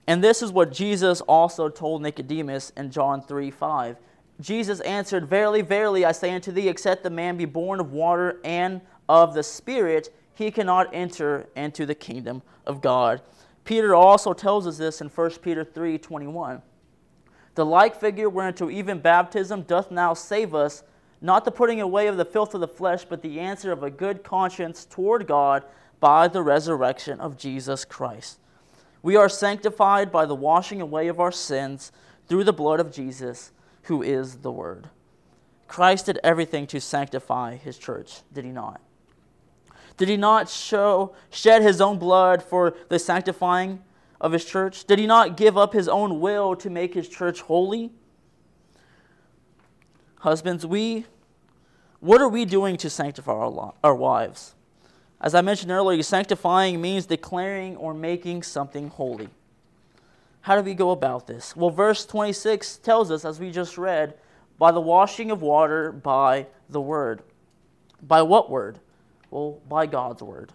And 0.06 0.22
this 0.22 0.40
is 0.40 0.52
what 0.52 0.72
Jesus 0.72 1.20
also 1.22 1.68
told 1.68 2.00
Nicodemus 2.00 2.70
in 2.76 2.92
John 2.92 3.22
3 3.22 3.50
5. 3.50 3.96
Jesus 4.40 4.78
answered, 4.82 5.26
Verily, 5.26 5.62
verily, 5.62 6.04
I 6.04 6.12
say 6.12 6.32
unto 6.32 6.52
thee, 6.52 6.68
except 6.68 7.02
the 7.02 7.10
man 7.10 7.36
be 7.36 7.44
born 7.44 7.80
of 7.80 7.90
water 7.90 8.38
and 8.44 8.80
of 9.08 9.34
the 9.34 9.42
Spirit, 9.42 10.14
he 10.34 10.50
cannot 10.50 10.88
enter 10.92 11.46
into 11.56 11.86
the 11.86 11.94
kingdom 11.94 12.42
of 12.66 12.80
God. 12.80 13.22
Peter 13.64 13.94
also 13.94 14.32
tells 14.32 14.66
us 14.66 14.78
this 14.78 15.00
in 15.00 15.08
1 15.08 15.30
Peter 15.42 15.64
3 15.64 15.98
21. 15.98 16.62
The 17.54 17.66
like 17.66 17.98
figure 17.98 18.30
whereunto 18.30 18.70
even 18.70 19.00
baptism 19.00 19.62
doth 19.62 19.90
now 19.90 20.14
save 20.14 20.54
us, 20.54 20.84
not 21.20 21.44
the 21.44 21.50
putting 21.50 21.80
away 21.80 22.06
of 22.06 22.16
the 22.16 22.24
filth 22.24 22.54
of 22.54 22.60
the 22.60 22.68
flesh, 22.68 23.04
but 23.04 23.20
the 23.20 23.40
answer 23.40 23.72
of 23.72 23.82
a 23.82 23.90
good 23.90 24.22
conscience 24.22 24.84
toward 24.84 25.26
God 25.26 25.64
by 25.98 26.28
the 26.28 26.42
resurrection 26.42 27.20
of 27.20 27.36
Jesus 27.36 27.84
Christ. 27.84 28.38
We 29.02 29.16
are 29.16 29.28
sanctified 29.28 30.12
by 30.12 30.24
the 30.26 30.34
washing 30.34 30.80
away 30.80 31.08
of 31.08 31.18
our 31.18 31.32
sins 31.32 31.92
through 32.28 32.44
the 32.44 32.52
blood 32.52 32.78
of 32.78 32.92
Jesus, 32.92 33.52
who 33.82 34.02
is 34.02 34.36
the 34.36 34.52
Word. 34.52 34.88
Christ 35.66 36.06
did 36.06 36.20
everything 36.22 36.66
to 36.68 36.80
sanctify 36.80 37.56
his 37.56 37.76
church, 37.76 38.22
did 38.32 38.44
he 38.44 38.50
not? 38.50 38.80
Did 39.98 40.08
he 40.08 40.16
not 40.16 40.48
show, 40.48 41.14
shed 41.28 41.60
his 41.60 41.80
own 41.80 41.98
blood 41.98 42.42
for 42.42 42.74
the 42.88 42.98
sanctifying 42.98 43.82
of 44.20 44.32
his 44.32 44.44
church? 44.44 44.84
Did 44.86 44.98
he 44.98 45.06
not 45.06 45.36
give 45.36 45.58
up 45.58 45.74
his 45.74 45.88
own 45.88 46.20
will 46.20 46.56
to 46.56 46.70
make 46.70 46.94
his 46.94 47.08
church 47.08 47.42
holy? 47.42 47.90
Husbands, 50.20 50.64
we 50.64 51.04
what 52.00 52.20
are 52.20 52.28
we 52.28 52.44
doing 52.44 52.76
to 52.78 52.88
sanctify 52.88 53.32
our, 53.32 53.74
our 53.82 53.94
wives? 53.94 54.54
As 55.20 55.34
I 55.34 55.40
mentioned 55.40 55.72
earlier, 55.72 56.00
sanctifying 56.04 56.80
means 56.80 57.06
declaring 57.06 57.76
or 57.76 57.92
making 57.92 58.44
something 58.44 58.88
holy. 58.88 59.28
How 60.42 60.54
do 60.54 60.62
we 60.62 60.74
go 60.74 60.92
about 60.92 61.26
this? 61.26 61.56
Well, 61.56 61.70
verse 61.70 62.06
26 62.06 62.76
tells 62.78 63.10
us, 63.10 63.24
as 63.24 63.40
we 63.40 63.50
just 63.50 63.76
read, 63.76 64.14
by 64.58 64.70
the 64.70 64.80
washing 64.80 65.32
of 65.32 65.42
water 65.42 65.90
by 65.90 66.46
the 66.68 66.80
word. 66.80 67.22
By 68.00 68.22
what 68.22 68.48
word? 68.48 68.78
Well, 69.30 69.60
by 69.68 69.86
God's 69.86 70.22
word. 70.22 70.52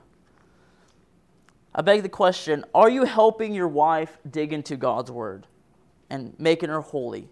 I 1.75 1.81
beg 1.81 2.03
the 2.03 2.09
question 2.09 2.65
are 2.73 2.89
you 2.89 3.03
helping 3.05 3.53
your 3.53 3.67
wife 3.67 4.17
dig 4.29 4.53
into 4.53 4.75
God's 4.75 5.11
word 5.11 5.47
and 6.09 6.35
making 6.39 6.69
her 6.69 6.81
holy? 6.81 7.29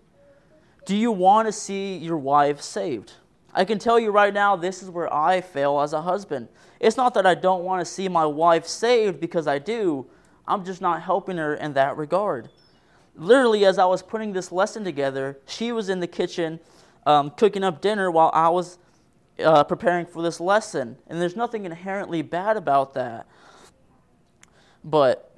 Do 0.86 0.96
you 0.96 1.12
want 1.12 1.48
to 1.48 1.52
see 1.52 1.98
your 1.98 2.18
wife 2.18 2.62
saved? 2.62 3.14
I 3.54 3.66
can 3.66 3.80
tell 3.80 4.00
you 4.00 4.12
right 4.12 4.34
now, 4.34 4.56
this 4.56 4.82
is 4.82 4.90
where 4.90 5.14
I 5.14 5.42
fail 5.42 5.82
as 5.82 5.94
a 5.94 6.02
husband. 6.02 6.48
It's 6.80 6.98
not 6.98 7.14
that 7.14 7.26
I 7.26 7.36
don't 7.36 7.64
want 7.64 7.86
to 7.86 7.92
see 7.92 8.08
my 8.08 8.26
wife 8.26 8.66
saved 8.66 9.20
because 9.20 9.46
I 9.46 9.60
do, 9.60 10.08
I'm 10.48 10.66
just 10.66 10.82
not 10.82 11.02
helping 11.02 11.38
her 11.38 11.54
in 11.54 11.74
that 11.74 11.98
regard. 11.98 12.50
Literally, 13.16 13.66
as 13.66 13.78
I 13.78 13.86
was 13.86 14.02
putting 14.02 14.34
this 14.34 14.52
lesson 14.52 14.84
together, 14.84 15.38
she 15.46 15.72
was 15.72 15.90
in 15.90 16.00
the 16.00 16.08
kitchen 16.08 16.60
um, 17.06 17.32
cooking 17.32 17.64
up 17.64 17.82
dinner 17.82 18.10
while 18.10 18.32
I 18.34 18.50
was 18.50 18.78
uh, 19.44 19.64
preparing 19.64 20.06
for 20.06 20.22
this 20.22 20.40
lesson. 20.40 20.98
And 21.08 21.22
there's 21.22 21.36
nothing 21.36 21.66
inherently 21.66 22.22
bad 22.22 22.58
about 22.58 22.94
that. 22.94 23.28
But 24.84 25.36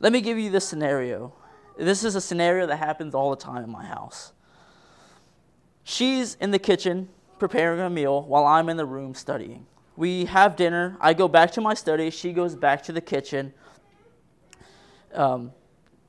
let 0.00 0.12
me 0.12 0.20
give 0.20 0.38
you 0.38 0.50
this 0.50 0.66
scenario. 0.66 1.32
This 1.78 2.04
is 2.04 2.14
a 2.14 2.20
scenario 2.20 2.66
that 2.66 2.76
happens 2.76 3.14
all 3.14 3.30
the 3.30 3.36
time 3.36 3.64
in 3.64 3.70
my 3.70 3.84
house. 3.84 4.32
She's 5.84 6.34
in 6.36 6.50
the 6.50 6.58
kitchen 6.58 7.08
preparing 7.38 7.80
a 7.80 7.90
meal 7.90 8.22
while 8.22 8.44
I'm 8.44 8.68
in 8.68 8.76
the 8.76 8.86
room 8.86 9.14
studying. 9.14 9.66
We 9.96 10.26
have 10.26 10.56
dinner. 10.56 10.96
I 11.00 11.14
go 11.14 11.28
back 11.28 11.50
to 11.52 11.60
my 11.60 11.74
study. 11.74 12.10
She 12.10 12.32
goes 12.32 12.54
back 12.54 12.82
to 12.84 12.92
the 12.92 13.00
kitchen 13.00 13.52
um, 15.14 15.52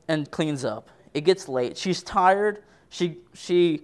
and 0.07 0.29
cleans 0.29 0.63
up. 0.63 0.89
It 1.13 1.21
gets 1.21 1.47
late. 1.47 1.77
She's 1.77 2.03
tired. 2.03 2.63
She, 2.89 3.17
she 3.33 3.83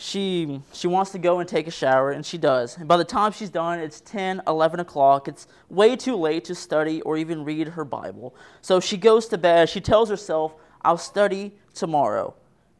she 0.00 0.62
she 0.72 0.86
wants 0.86 1.10
to 1.10 1.18
go 1.18 1.40
and 1.40 1.48
take 1.48 1.66
a 1.66 1.70
shower 1.70 2.10
and 2.10 2.24
she 2.24 2.38
does. 2.38 2.78
And 2.78 2.88
by 2.88 2.96
the 2.96 3.04
time 3.04 3.32
she's 3.32 3.50
done 3.50 3.80
it's 3.80 4.00
10 4.00 4.42
11 4.46 4.80
o'clock. 4.80 5.28
It's 5.28 5.46
way 5.68 5.94
too 5.94 6.16
late 6.16 6.44
to 6.46 6.54
study 6.54 7.02
or 7.02 7.18
even 7.18 7.44
read 7.44 7.68
her 7.68 7.84
bible. 7.84 8.34
So 8.62 8.80
she 8.80 8.96
goes 8.96 9.26
to 9.26 9.36
bed. 9.36 9.68
She 9.68 9.80
tells 9.80 10.08
herself 10.08 10.54
i'll 10.80 10.96
study 10.96 11.52
tomorrow. 11.74 12.34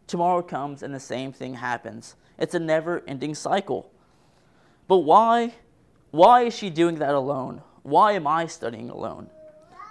Tomorrow 0.06 0.40
comes 0.42 0.82
and 0.82 0.94
the 0.94 1.00
same 1.00 1.30
thing 1.30 1.54
happens. 1.54 2.16
It's 2.38 2.54
a 2.54 2.58
never 2.58 3.02
ending 3.06 3.34
cycle. 3.34 3.90
But 4.88 4.98
why 4.98 5.52
why 6.12 6.44
is 6.44 6.56
she 6.56 6.70
doing 6.70 6.96
that 7.00 7.14
alone? 7.14 7.60
Why 7.82 8.12
am 8.12 8.26
i 8.26 8.46
studying 8.46 8.88
alone? 8.88 9.28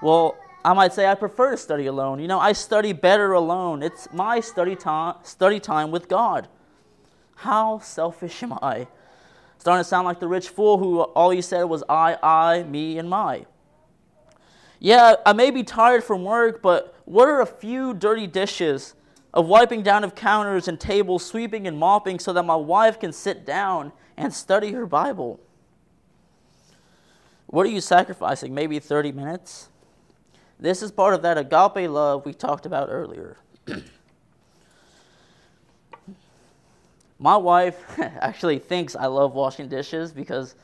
Well 0.01 0.35
i 0.65 0.73
might 0.73 0.93
say 0.93 1.05
i 1.05 1.13
prefer 1.13 1.51
to 1.51 1.57
study 1.57 1.85
alone. 1.85 2.19
You 2.19 2.27
know 2.27 2.39
i 2.39 2.53
study 2.53 2.91
better 2.91 3.33
alone. 3.33 3.83
It's 3.83 4.11
my 4.11 4.39
study 4.39 4.75
time 4.75 5.17
study 5.21 5.59
time 5.59 5.91
with 5.91 6.07
god 6.07 6.47
how 7.39 7.79
selfish 7.79 8.43
am 8.43 8.53
I? 8.61 8.87
Starting 9.59 9.81
to 9.81 9.87
sound 9.87 10.05
like 10.05 10.19
the 10.19 10.27
rich 10.27 10.49
fool 10.49 10.77
who 10.77 10.99
all 10.99 11.29
he 11.29 11.41
said 11.41 11.63
was 11.63 11.83
I, 11.87 12.17
I, 12.21 12.63
me, 12.63 12.97
and 12.97 13.09
my. 13.09 13.45
Yeah, 14.79 15.15
I 15.25 15.31
may 15.31 15.49
be 15.49 15.63
tired 15.63 16.03
from 16.03 16.25
work, 16.25 16.61
but 16.61 16.95
what 17.05 17.29
are 17.29 17.39
a 17.39 17.45
few 17.45 17.93
dirty 17.93 18.27
dishes 18.27 18.93
of 19.33 19.47
wiping 19.47 19.83
down 19.83 20.03
of 20.03 20.15
counters 20.15 20.67
and 20.67 20.77
tables, 20.77 21.25
sweeping 21.25 21.65
and 21.65 21.77
mopping 21.77 22.19
so 22.19 22.33
that 22.33 22.43
my 22.43 22.57
wife 22.57 22.99
can 22.99 23.13
sit 23.13 23.45
down 23.45 23.93
and 24.17 24.33
study 24.33 24.73
her 24.73 24.85
Bible? 24.85 25.39
What 27.47 27.65
are 27.65 27.69
you 27.69 27.79
sacrificing? 27.81 28.53
Maybe 28.53 28.79
30 28.79 29.13
minutes? 29.13 29.69
This 30.59 30.81
is 30.81 30.91
part 30.91 31.13
of 31.13 31.21
that 31.21 31.37
agape 31.37 31.89
love 31.89 32.25
we 32.25 32.33
talked 32.33 32.65
about 32.65 32.89
earlier. 32.91 33.37
My 37.19 37.35
wife 37.35 37.99
actually 37.99 38.59
thinks 38.59 38.95
I 38.95 39.07
love 39.07 39.33
washing 39.33 39.67
dishes 39.67 40.11
because 40.11 40.55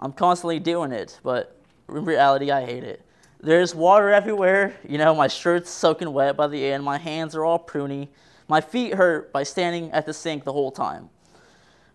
I'm 0.00 0.12
constantly 0.12 0.58
doing 0.58 0.90
it, 0.90 1.20
but 1.22 1.56
in 1.88 2.04
reality, 2.04 2.50
I 2.50 2.64
hate 2.64 2.82
it. 2.82 3.04
There's 3.40 3.74
water 3.74 4.10
everywhere. 4.10 4.74
You 4.88 4.98
know, 4.98 5.14
my 5.14 5.28
shirt's 5.28 5.70
soaking 5.70 6.12
wet 6.12 6.36
by 6.36 6.48
the 6.48 6.64
end. 6.64 6.82
My 6.82 6.98
hands 6.98 7.36
are 7.36 7.44
all 7.44 7.58
pruny. 7.58 8.08
My 8.48 8.60
feet 8.60 8.94
hurt 8.94 9.32
by 9.32 9.42
standing 9.42 9.92
at 9.92 10.06
the 10.06 10.14
sink 10.14 10.44
the 10.44 10.52
whole 10.52 10.72
time. 10.72 11.10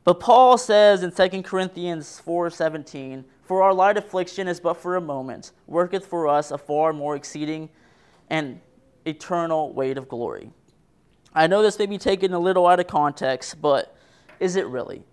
But 0.04 0.20
Paul 0.20 0.58
says 0.58 1.02
in 1.02 1.12
2 1.12 1.44
Corinthians 1.44 2.20
4:17, 2.20 3.26
"For 3.42 3.62
our 3.62 3.74
light 3.74 3.98
affliction 3.98 4.48
is 4.48 4.60
but 4.60 4.76
for 4.76 4.96
a 4.96 5.02
moment, 5.02 5.52
worketh 5.66 6.06
for 6.06 6.28
us 6.28 6.52
a 6.52 6.58
far 6.58 6.94
more 6.94 7.16
exceeding 7.16 7.70
and 8.30 8.62
eternal 9.06 9.74
weight 9.74 9.98
of 9.98 10.08
glory." 10.08 10.52
I 11.34 11.48
know 11.48 11.62
this 11.62 11.80
may 11.80 11.88
be 11.88 11.98
taken 11.98 12.34
a 12.34 12.40
little 12.40 12.68
out 12.68 12.80
of 12.80 12.88
context, 12.88 13.62
but 13.62 13.93
is 14.44 14.58
it 14.58 14.68
really? 14.68 15.04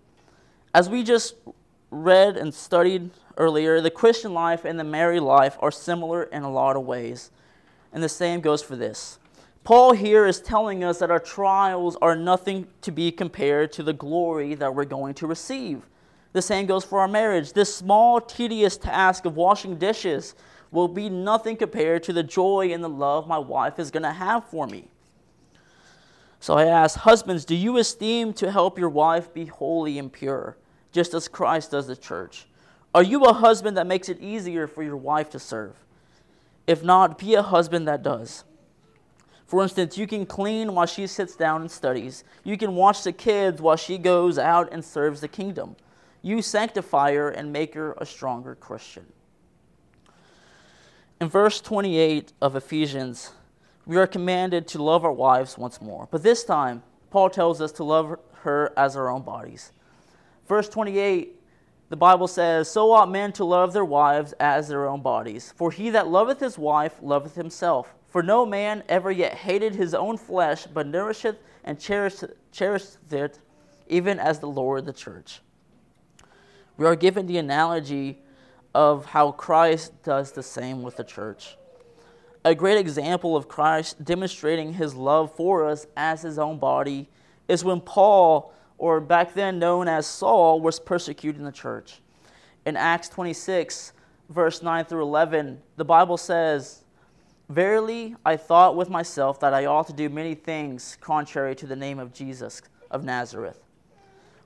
As 0.73 0.89
we 0.89 1.03
just 1.03 1.35
read 1.89 2.35
and 2.35 2.53
studied 2.53 3.11
earlier, 3.37 3.79
the 3.79 3.89
Christian 3.89 4.33
life 4.33 4.65
and 4.65 4.77
the 4.77 4.83
married 4.83 5.21
life 5.21 5.57
are 5.61 5.71
similar 5.71 6.23
in 6.23 6.43
a 6.43 6.51
lot 6.51 6.75
of 6.75 6.83
ways. 6.83 7.31
And 7.93 8.03
the 8.03 8.09
same 8.09 8.41
goes 8.41 8.61
for 8.61 8.75
this. 8.75 9.19
Paul 9.63 9.93
here 9.93 10.25
is 10.25 10.41
telling 10.41 10.83
us 10.83 10.99
that 10.99 11.11
our 11.11 11.19
trials 11.19 11.95
are 12.01 12.15
nothing 12.15 12.67
to 12.81 12.91
be 12.91 13.09
compared 13.09 13.71
to 13.73 13.83
the 13.83 13.93
glory 13.93 14.53
that 14.55 14.75
we're 14.75 14.85
going 14.85 15.13
to 15.15 15.27
receive. 15.27 15.83
The 16.33 16.41
same 16.41 16.65
goes 16.65 16.83
for 16.83 16.99
our 16.99 17.07
marriage. 17.07 17.53
This 17.53 17.73
small, 17.73 18.19
tedious 18.19 18.75
task 18.75 19.25
of 19.25 19.37
washing 19.37 19.77
dishes 19.77 20.35
will 20.71 20.89
be 20.89 21.09
nothing 21.09 21.55
compared 21.55 22.03
to 22.03 22.13
the 22.13 22.23
joy 22.23 22.71
and 22.73 22.83
the 22.83 22.89
love 22.89 23.27
my 23.27 23.37
wife 23.37 23.79
is 23.79 23.91
going 23.91 24.03
to 24.03 24.11
have 24.11 24.43
for 24.45 24.67
me. 24.67 24.89
So 26.41 26.55
I 26.55 26.65
ask, 26.65 26.97
husbands, 26.97 27.45
do 27.45 27.55
you 27.55 27.77
esteem 27.77 28.33
to 28.33 28.51
help 28.51 28.79
your 28.79 28.89
wife 28.89 29.31
be 29.31 29.45
holy 29.45 29.99
and 29.99 30.11
pure, 30.11 30.57
just 30.91 31.13
as 31.13 31.27
Christ 31.27 31.69
does 31.69 31.85
the 31.85 31.95
church? 31.95 32.47
Are 32.95 33.03
you 33.03 33.23
a 33.25 33.31
husband 33.31 33.77
that 33.77 33.85
makes 33.85 34.09
it 34.09 34.19
easier 34.19 34.65
for 34.65 34.81
your 34.81 34.97
wife 34.97 35.29
to 35.29 35.39
serve? 35.39 35.75
If 36.65 36.83
not, 36.83 37.19
be 37.19 37.35
a 37.35 37.43
husband 37.43 37.87
that 37.87 38.01
does. 38.01 38.43
For 39.45 39.61
instance, 39.61 39.99
you 39.99 40.07
can 40.07 40.25
clean 40.25 40.73
while 40.73 40.87
she 40.87 41.05
sits 41.05 41.35
down 41.35 41.61
and 41.61 41.69
studies. 41.69 42.23
You 42.43 42.57
can 42.57 42.73
watch 42.73 43.03
the 43.03 43.13
kids 43.13 43.61
while 43.61 43.75
she 43.75 43.99
goes 43.99 44.39
out 44.39 44.69
and 44.71 44.83
serves 44.83 45.21
the 45.21 45.27
kingdom. 45.27 45.75
You 46.23 46.41
sanctify 46.41 47.13
her 47.13 47.29
and 47.29 47.53
make 47.53 47.75
her 47.75 47.93
a 47.99 48.05
stronger 48.05 48.55
Christian. 48.55 49.05
In 51.19 51.29
verse 51.29 51.61
28 51.61 52.33
of 52.41 52.55
Ephesians, 52.55 53.33
we 53.85 53.97
are 53.97 54.07
commanded 54.07 54.67
to 54.69 54.83
love 54.83 55.03
our 55.03 55.11
wives 55.11 55.57
once 55.57 55.81
more. 55.81 56.07
But 56.11 56.23
this 56.23 56.43
time, 56.43 56.83
Paul 57.09 57.29
tells 57.29 57.61
us 57.61 57.71
to 57.73 57.83
love 57.83 58.19
her 58.41 58.73
as 58.77 58.95
our 58.95 59.09
own 59.09 59.21
bodies. 59.23 59.71
Verse 60.47 60.69
28, 60.69 61.39
the 61.89 61.95
Bible 61.95 62.27
says, 62.27 62.69
So 62.69 62.91
ought 62.91 63.11
men 63.11 63.33
to 63.33 63.43
love 63.43 63.73
their 63.73 63.85
wives 63.85 64.33
as 64.39 64.67
their 64.67 64.87
own 64.87 65.01
bodies. 65.01 65.53
For 65.55 65.71
he 65.71 65.89
that 65.89 66.07
loveth 66.07 66.39
his 66.39 66.57
wife 66.57 66.95
loveth 67.01 67.35
himself. 67.35 67.93
For 68.07 68.23
no 68.23 68.45
man 68.45 68.83
ever 68.89 69.11
yet 69.11 69.33
hated 69.33 69.75
his 69.75 69.93
own 69.93 70.17
flesh, 70.17 70.67
but 70.67 70.87
nourisheth 70.87 71.37
and 71.63 71.79
cherisheth 71.79 73.13
it, 73.13 73.39
even 73.87 74.19
as 74.19 74.39
the 74.39 74.49
Lord 74.49 74.85
the 74.85 74.93
church. 74.93 75.41
We 76.77 76.85
are 76.85 76.95
given 76.95 77.27
the 77.27 77.37
analogy 77.37 78.19
of 78.73 79.05
how 79.05 79.31
Christ 79.31 80.01
does 80.03 80.31
the 80.31 80.43
same 80.43 80.81
with 80.81 80.95
the 80.95 81.03
church. 81.03 81.57
A 82.43 82.55
great 82.55 82.77
example 82.77 83.35
of 83.35 83.47
Christ 83.47 84.03
demonstrating 84.03 84.73
his 84.73 84.95
love 84.95 85.35
for 85.35 85.67
us 85.67 85.85
as 85.95 86.23
his 86.23 86.39
own 86.39 86.57
body 86.57 87.07
is 87.47 87.63
when 87.63 87.81
Paul, 87.81 88.51
or 88.79 88.99
back 88.99 89.35
then 89.35 89.59
known 89.59 89.87
as 89.87 90.07
Saul, 90.07 90.59
was 90.59 90.79
persecuting 90.79 91.43
the 91.43 91.51
church. 91.51 92.01
In 92.65 92.75
Acts 92.75 93.09
26, 93.09 93.93
verse 94.29 94.63
9 94.63 94.85
through 94.85 95.03
11, 95.03 95.61
the 95.77 95.85
Bible 95.85 96.17
says, 96.17 96.83
Verily, 97.47 98.15
I 98.25 98.37
thought 98.37 98.75
with 98.75 98.89
myself 98.89 99.39
that 99.41 99.53
I 99.53 99.65
ought 99.65 99.85
to 99.87 99.93
do 99.93 100.09
many 100.09 100.33
things 100.33 100.97
contrary 100.99 101.53
to 101.57 101.67
the 101.67 101.75
name 101.75 101.99
of 101.99 102.11
Jesus 102.11 102.63
of 102.89 103.03
Nazareth. 103.03 103.59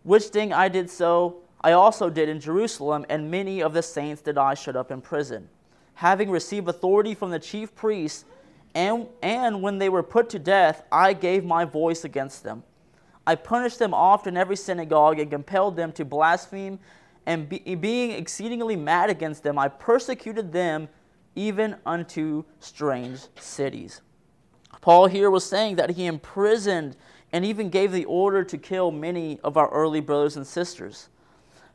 Which 0.04 0.26
thing 0.26 0.52
I 0.52 0.68
did 0.68 0.90
so, 0.90 1.38
I 1.62 1.72
also 1.72 2.10
did 2.10 2.28
in 2.28 2.42
Jerusalem, 2.42 3.06
and 3.08 3.32
many 3.32 3.62
of 3.62 3.74
the 3.74 3.82
saints 3.82 4.22
did 4.22 4.38
I 4.38 4.54
shut 4.54 4.76
up 4.76 4.92
in 4.92 5.00
prison, 5.02 5.48
having 5.96 6.30
received 6.30 6.68
authority 6.68 7.16
from 7.16 7.32
the 7.32 7.40
chief 7.40 7.74
priests. 7.74 8.26
And, 8.76 9.08
and 9.24 9.62
when 9.62 9.78
they 9.78 9.90
were 9.90 10.04
put 10.04 10.30
to 10.32 10.40
death, 10.40 10.84
I 10.92 11.14
gave 11.14 11.44
my 11.44 11.66
voice 11.66 12.04
against 12.04 12.44
them. 12.44 12.64
I 13.26 13.36
punished 13.36 13.80
them 13.80 13.94
oft 13.94 14.28
in 14.28 14.38
every 14.38 14.58
synagogue 14.58 15.20
and 15.20 15.32
compelled 15.32 15.76
them 15.76 15.92
to 15.94 16.06
blaspheme. 16.06 16.80
And 17.26 17.50
be, 17.50 17.76
being 17.76 18.12
exceedingly 18.12 18.76
mad 18.76 19.10
against 19.10 19.42
them, 19.42 19.58
I 19.58 19.70
persecuted 19.70 20.52
them 20.52 20.90
even 21.34 21.78
unto 21.86 22.44
strange 22.60 23.22
cities. 23.40 24.02
Paul 24.82 25.08
here 25.08 25.32
was 25.32 25.46
saying 25.46 25.78
that 25.78 25.92
he 25.92 26.06
imprisoned 26.06 26.98
and 27.32 27.44
even 27.44 27.70
gave 27.70 27.92
the 27.92 28.06
order 28.06 28.44
to 28.44 28.58
kill 28.58 28.92
many 28.92 29.40
of 29.44 29.58
our 29.58 29.70
early 29.72 30.02
brothers 30.02 30.38
and 30.38 30.46
sisters. 30.46 31.10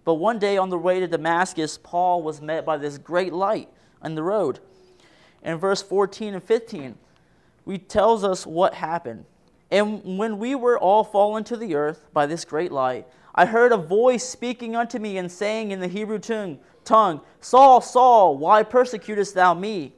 But 0.04 0.14
one 0.14 0.38
day 0.38 0.56
on 0.56 0.70
the 0.70 0.78
way 0.78 1.00
to 1.00 1.08
Damascus, 1.08 1.78
Paul 1.82 2.22
was 2.22 2.40
met 2.40 2.64
by 2.64 2.76
this 2.76 2.96
great 2.96 3.32
light 3.32 3.68
on 4.02 4.14
the 4.14 4.22
road. 4.22 4.60
In 5.42 5.56
verse 5.56 5.82
14 5.82 6.34
and 6.34 6.42
15, 6.42 6.96
we 7.64 7.78
tells 7.78 8.24
us 8.24 8.46
what 8.46 8.74
happened. 8.74 9.24
And 9.70 10.18
when 10.18 10.38
we 10.38 10.54
were 10.54 10.78
all 10.78 11.04
fallen 11.04 11.44
to 11.44 11.56
the 11.56 11.74
earth 11.74 12.08
by 12.12 12.26
this 12.26 12.44
great 12.44 12.72
light, 12.72 13.06
I 13.34 13.46
heard 13.46 13.72
a 13.72 13.76
voice 13.76 14.28
speaking 14.28 14.74
unto 14.74 14.98
me 14.98 15.16
and 15.18 15.30
saying 15.30 15.70
in 15.70 15.80
the 15.80 15.88
Hebrew 15.88 16.18
tongue, 16.18 17.20
Saul, 17.40 17.80
Saul, 17.80 18.36
why 18.36 18.62
persecutest 18.64 19.34
thou 19.34 19.54
me? 19.54 19.92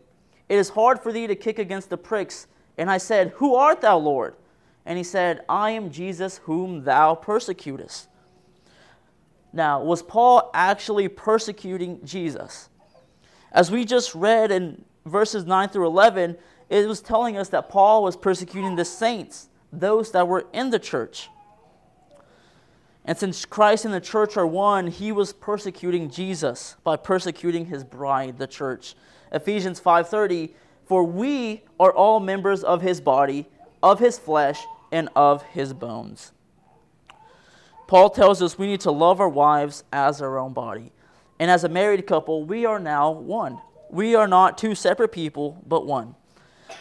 It 0.48 0.56
is 0.58 0.68
hard 0.68 1.00
for 1.00 1.12
thee 1.12 1.26
to 1.26 1.34
kick 1.34 1.58
against 1.58 1.88
the 1.88 1.96
pricks. 1.96 2.46
And 2.76 2.90
I 2.90 2.98
said, 2.98 3.30
Who 3.36 3.54
art 3.54 3.80
thou, 3.80 3.98
Lord? 3.98 4.34
And 4.84 4.98
he 4.98 5.04
said, 5.04 5.44
I 5.48 5.70
am 5.70 5.90
Jesus 5.90 6.38
whom 6.38 6.84
thou 6.84 7.14
persecutest. 7.14 8.08
Now, 9.52 9.82
was 9.82 10.02
Paul 10.02 10.50
actually 10.54 11.08
persecuting 11.08 12.04
Jesus? 12.04 12.68
As 13.52 13.70
we 13.70 13.84
just 13.84 14.14
read 14.14 14.50
in 14.50 14.84
verses 15.04 15.44
9 15.44 15.68
through 15.68 15.86
11, 15.86 16.36
it 16.70 16.88
was 16.88 17.00
telling 17.00 17.36
us 17.36 17.50
that 17.50 17.68
Paul 17.68 18.02
was 18.02 18.16
persecuting 18.16 18.76
the 18.76 18.84
saints, 18.84 19.48
those 19.70 20.10
that 20.12 20.26
were 20.26 20.46
in 20.52 20.70
the 20.70 20.78
church. 20.78 21.28
And 23.04 23.18
since 23.18 23.44
Christ 23.44 23.84
and 23.84 23.92
the 23.92 24.00
church 24.00 24.36
are 24.36 24.46
one, 24.46 24.86
he 24.86 25.12
was 25.12 25.32
persecuting 25.32 26.08
Jesus 26.08 26.76
by 26.82 26.96
persecuting 26.96 27.66
his 27.66 27.84
bride, 27.84 28.38
the 28.38 28.46
church. 28.46 28.94
Ephesians 29.32 29.80
5:30, 29.80 30.54
"For 30.84 31.02
we 31.02 31.64
are 31.80 31.92
all 31.92 32.20
members 32.20 32.62
of 32.62 32.80
his 32.80 33.00
body, 33.00 33.50
of 33.82 33.98
his 33.98 34.18
flesh, 34.18 34.64
and 34.90 35.08
of 35.16 35.42
his 35.42 35.72
bones." 35.72 36.32
Paul 37.86 38.08
tells 38.08 38.40
us 38.40 38.56
we 38.56 38.68
need 38.68 38.80
to 38.82 38.92
love 38.92 39.20
our 39.20 39.28
wives 39.28 39.84
as 39.92 40.22
our 40.22 40.38
own 40.38 40.52
body. 40.52 40.92
And 41.42 41.50
as 41.50 41.64
a 41.64 41.68
married 41.68 42.06
couple, 42.06 42.44
we 42.44 42.66
are 42.66 42.78
now 42.78 43.10
one. 43.10 43.60
We 43.90 44.14
are 44.14 44.28
not 44.28 44.56
two 44.56 44.76
separate 44.76 45.10
people, 45.10 45.60
but 45.66 45.84
one. 45.84 46.14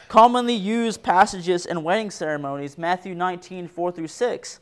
Commonly 0.07 0.53
used 0.53 1.01
passages 1.01 1.65
in 1.65 1.81
wedding 1.81 2.11
ceremonies, 2.11 2.77
Matthew 2.77 3.15
19, 3.15 3.67
4 3.67 3.91
through 3.91 4.07
6. 4.09 4.59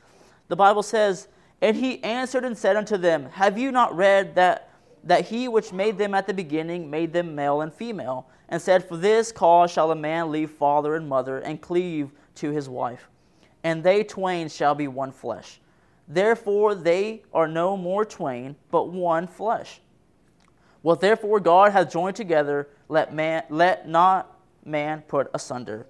The 0.48 0.56
Bible 0.56 0.84
says, 0.84 1.28
and 1.60 1.76
he 1.76 2.02
answered 2.02 2.46
and 2.46 2.58
said 2.58 2.78
unto 2.78 2.96
them, 2.96 3.26
Have 3.32 3.58
you 3.58 3.74
not 3.74 3.94
read 3.94 4.36
that, 4.36 4.70
that 5.04 5.28
he 5.28 5.50
which 5.50 5.74
made 5.74 5.98
them 5.98 6.14
at 6.14 6.28
the 6.28 6.34
beginning 6.34 6.90
made 6.90 7.12
them 7.12 7.36
male 7.36 7.60
and 7.60 7.74
female? 7.74 8.30
And 8.48 8.62
said, 8.62 8.88
For 8.88 8.96
this 8.96 9.34
cause 9.34 9.70
shall 9.70 9.92
a 9.92 9.96
man 9.96 10.32
leave 10.32 10.52
father 10.52 10.96
and 10.96 11.10
mother, 11.10 11.40
and 11.40 11.60
cleave 11.60 12.12
to 12.36 12.52
his 12.52 12.70
wife, 12.70 13.10
and 13.66 13.84
they 13.84 14.06
twain 14.06 14.48
shall 14.48 14.76
be 14.76 14.88
one 14.88 15.12
flesh. 15.12 15.60
Therefore 16.08 16.74
they 16.74 17.24
are 17.34 17.50
no 17.50 17.76
more 17.76 18.06
twain, 18.06 18.56
but 18.72 18.88
one 18.94 19.28
flesh. 19.28 19.82
What 20.82 21.02
therefore 21.02 21.40
God 21.40 21.72
hath 21.72 21.92
joined 21.92 22.16
together, 22.16 22.70
let, 22.88 23.14
man, 23.14 23.44
let 23.50 23.88
not 23.88 24.38
man 24.66 25.02
put 25.02 25.30
asunder. 25.34 25.86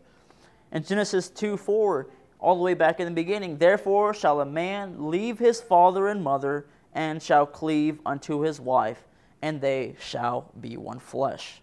In 0.71 0.83
Genesis 0.83 1.29
2 1.29 1.57
4, 1.57 2.07
all 2.39 2.55
the 2.55 2.63
way 2.63 2.73
back 2.73 2.99
in 2.99 3.05
the 3.05 3.11
beginning. 3.11 3.57
Therefore 3.57 4.13
shall 4.13 4.41
a 4.41 4.45
man 4.45 5.09
leave 5.09 5.39
his 5.39 5.61
father 5.61 6.07
and 6.07 6.23
mother, 6.23 6.65
and 6.93 7.21
shall 7.21 7.45
cleave 7.45 7.99
unto 8.05 8.41
his 8.41 8.59
wife, 8.59 9.07
and 9.41 9.61
they 9.61 9.95
shall 9.99 10.51
be 10.59 10.77
one 10.77 10.99
flesh. 10.99 11.61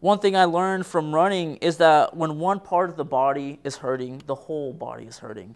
One 0.00 0.18
thing 0.18 0.36
I 0.36 0.44
learned 0.46 0.84
from 0.84 1.14
running 1.14 1.56
is 1.56 1.76
that 1.76 2.16
when 2.16 2.40
one 2.40 2.58
part 2.58 2.90
of 2.90 2.96
the 2.96 3.04
body 3.04 3.60
is 3.62 3.76
hurting, 3.76 4.22
the 4.26 4.34
whole 4.34 4.72
body 4.72 5.04
is 5.04 5.20
hurting. 5.20 5.54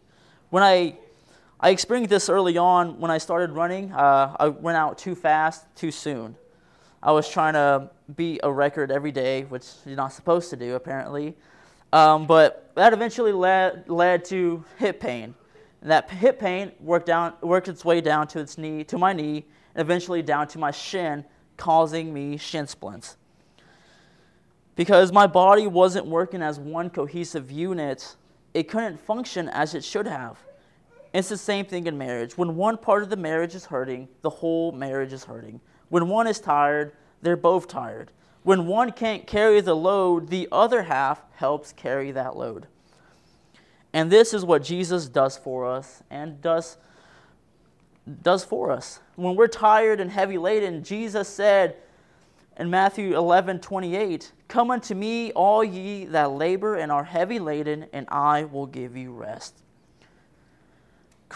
When 0.51 0.62
I 0.62 0.97
I 1.59 1.71
experienced 1.71 2.11
this 2.11 2.29
early 2.29 2.59
on 2.59 3.01
when 3.01 3.11
I 3.11 3.16
started 3.16 3.53
running. 3.53 3.90
Uh, 3.90 4.37
I 4.38 4.49
went 4.49 4.77
out 4.77 4.99
too 4.99 5.14
fast, 5.14 5.64
too 5.75 5.90
soon. 5.90 6.37
I 7.03 7.12
was 7.12 7.29
trying 7.29 7.55
to 7.55 7.90
beat 8.14 8.40
a 8.42 8.53
record 8.53 8.90
every 8.90 9.11
day, 9.11 9.45
which 9.45 9.64
you're 9.87 9.97
not 9.97 10.12
supposed 10.12 10.51
to 10.51 10.57
do, 10.57 10.75
apparently. 10.75 11.35
Um, 11.95 12.27
but 12.27 12.71
that 12.75 12.92
eventually 12.92 13.33
led, 13.33 13.88
led 13.88 14.25
to 14.27 14.64
hip 14.79 15.01
pain. 15.01 15.35
And 15.81 15.90
that 15.90 16.11
hip 16.11 16.38
pain 16.38 16.73
worked, 16.79 17.07
down, 17.07 17.33
worked 17.40 17.69
its 17.69 17.87
way 17.87 18.03
down 18.03 18.27
to, 18.29 18.40
its 18.40 18.59
knee, 18.59 18.85
to 18.85 18.99
my 18.99 19.14
knee 19.14 19.47
and 19.75 19.81
eventually 19.81 20.21
down 20.21 20.49
to 20.49 20.59
my 20.59 20.71
shin, 20.71 21.25
causing 21.57 22.12
me 22.12 22.37
shin 22.37 22.66
splints. 22.66 23.16
Because 24.75 25.11
my 25.11 25.27
body 25.27 25.66
wasn't 25.66 26.05
working 26.05 26.42
as 26.42 26.59
one 26.61 26.90
cohesive 26.90 27.51
unit, 27.51 28.16
it 28.53 28.64
couldn't 28.64 28.99
function 29.01 29.49
as 29.49 29.75
it 29.75 29.83
should 29.83 30.07
have. 30.07 30.38
It's 31.17 31.31
the 31.31 31.39
same 31.39 31.65
thing 31.65 31.87
in 31.87 31.97
marriage. 31.97 32.37
When 32.37 32.57
one 32.57 32.77
part 32.77 33.03
of 33.03 33.09
the 33.09 33.17
marriage 33.17 33.55
is 33.55 33.65
hurting, 33.65 34.07
the 34.21 34.29
whole 34.29 34.71
marriage 34.71 35.15
is 35.15 35.25
hurting. 35.25 35.63
When 35.89 36.11
one 36.11 36.27
is 36.27 36.39
tired, 36.39 36.93
they're 37.23 37.39
both 37.39 37.69
tired. 37.69 38.11
When 38.43 38.67
one 38.67 38.93
can't 38.93 39.27
carry 39.27 39.63
the 39.63 39.75
load, 39.75 40.29
the 40.29 40.47
other 40.53 40.83
half 40.83 41.23
helps 41.37 41.73
carry 41.73 42.13
that 42.13 42.37
load. 42.37 42.67
And 43.95 44.13
this 44.13 44.35
is 44.35 44.45
what 44.45 44.63
Jesus 44.63 45.09
does 45.09 45.39
for 45.39 45.65
us 45.65 46.03
and 46.11 46.43
does, 46.43 46.77
does 48.21 48.45
for 48.45 48.71
us. 48.71 49.01
When 49.15 49.37
we're 49.37 49.47
tired 49.47 50.01
and 50.01 50.11
heavy 50.11 50.37
laden, 50.37 50.85
Jesus 50.85 51.31
said 51.31 51.77
in 52.59 52.69
Matthew 52.69 53.17
11 53.17 53.61
28, 53.61 54.33
Come 54.49 54.71
unto 54.71 54.95
me, 54.95 55.33
all 55.33 55.65
ye 55.65 56.05
that 56.05 56.33
labor 56.33 56.75
and 56.77 56.93
are 56.93 57.05
heavy 57.05 57.39
laden, 57.39 57.87
and 57.95 58.07
I 58.11 58.45
will 58.45 58.67
give 58.67 58.99
you 58.99 59.15
rest. 59.15 59.63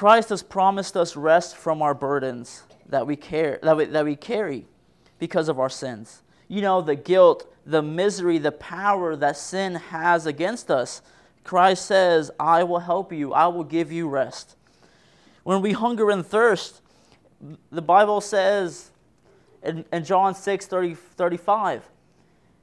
Christ 0.01 0.31
has 0.31 0.43
promised 0.43 0.97
us 0.97 1.15
rest 1.15 1.55
from 1.55 1.83
our 1.83 1.93
burdens 1.93 2.63
that 2.89 3.07
we, 3.07 3.17
care, 3.17 3.59
that 3.63 3.77
we, 3.77 3.85
that 3.85 4.05
we 4.07 4.17
carry 4.17 4.65
because 5.19 5.51
of 5.51 5.61
our 5.61 5.69
sins 5.69 6.23
you 6.51 6.61
know, 6.61 6.81
the 6.81 6.97
guilt, 6.97 7.47
the 7.65 7.81
misery, 7.81 8.37
the 8.37 8.51
power 8.51 9.15
that 9.15 9.37
sin 9.37 9.77
has 9.77 10.27
against 10.27 10.69
us. 10.69 11.01
Christ 11.45 11.87
says, 11.87 12.33
I 12.41 12.65
will 12.65 12.81
help 12.81 13.13
you, 13.13 13.33
I 13.33 13.47
will 13.47 13.63
give 13.63 13.93
you 13.93 14.09
rest. 14.09 14.57
When 15.45 15.63
we 15.63 15.73
hunger 15.73 16.11
and 16.11 16.27
thirst, 16.27 16.81
the 17.71 17.83
Bible 17.83 18.21
says 18.21 18.91
in, 19.63 19.85
in 19.93 20.05
John 20.05 20.35
6 20.35 20.67
30, 20.67 20.95
35, 20.95 21.89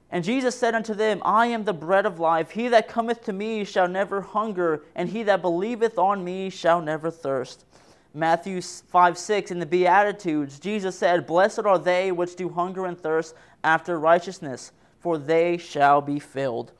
And 0.09 0.23
Jesus 0.23 0.57
said 0.57 0.73
unto 0.73 0.93
them, 0.93 1.21
I 1.25 1.47
am 1.47 1.65
the 1.65 1.73
bread 1.73 2.05
of 2.05 2.19
life. 2.19 2.51
He 2.51 2.69
that 2.69 2.87
cometh 2.87 3.23
to 3.25 3.33
me 3.33 3.65
shall 3.65 3.87
never 3.87 4.21
hunger, 4.21 4.83
and 4.95 5.09
he 5.09 5.23
that 5.23 5.41
believeth 5.41 5.97
on 5.97 6.23
me 6.23 6.49
shall 6.49 6.81
never 6.81 7.11
thirst. 7.11 7.65
Matthew 8.13 8.61
5 8.61 9.17
6, 9.17 9.51
in 9.51 9.59
the 9.59 9.65
Beatitudes, 9.65 10.59
Jesus 10.59 10.97
said, 10.97 11.27
Blessed 11.27 11.59
are 11.59 11.77
they 11.77 12.11
which 12.11 12.35
do 12.35 12.49
hunger 12.49 12.85
and 12.85 12.97
thirst 12.97 13.35
after 13.63 13.99
righteousness, 13.99 14.71
for 14.99 15.17
they 15.17 15.57
shall 15.57 16.01
be 16.01 16.19
filled. 16.19 16.71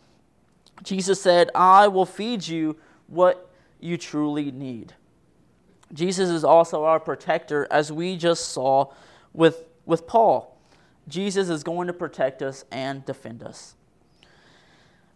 Jesus 0.83 1.21
said, 1.21 1.49
I 1.53 1.87
will 1.89 2.05
feed 2.05 2.47
you 2.47 2.77
what 3.07 3.51
you 3.79 3.97
truly 3.97 4.51
need. 4.51 4.93
Jesus 5.93 6.29
is 6.29 6.43
also 6.43 6.85
our 6.85 6.99
protector, 6.99 7.67
as 7.69 7.91
we 7.91 8.17
just 8.17 8.49
saw 8.49 8.91
with, 9.33 9.65
with 9.85 10.07
Paul. 10.07 10.56
Jesus 11.07 11.49
is 11.49 11.63
going 11.63 11.87
to 11.87 11.93
protect 11.93 12.41
us 12.41 12.65
and 12.71 13.05
defend 13.05 13.43
us. 13.43 13.75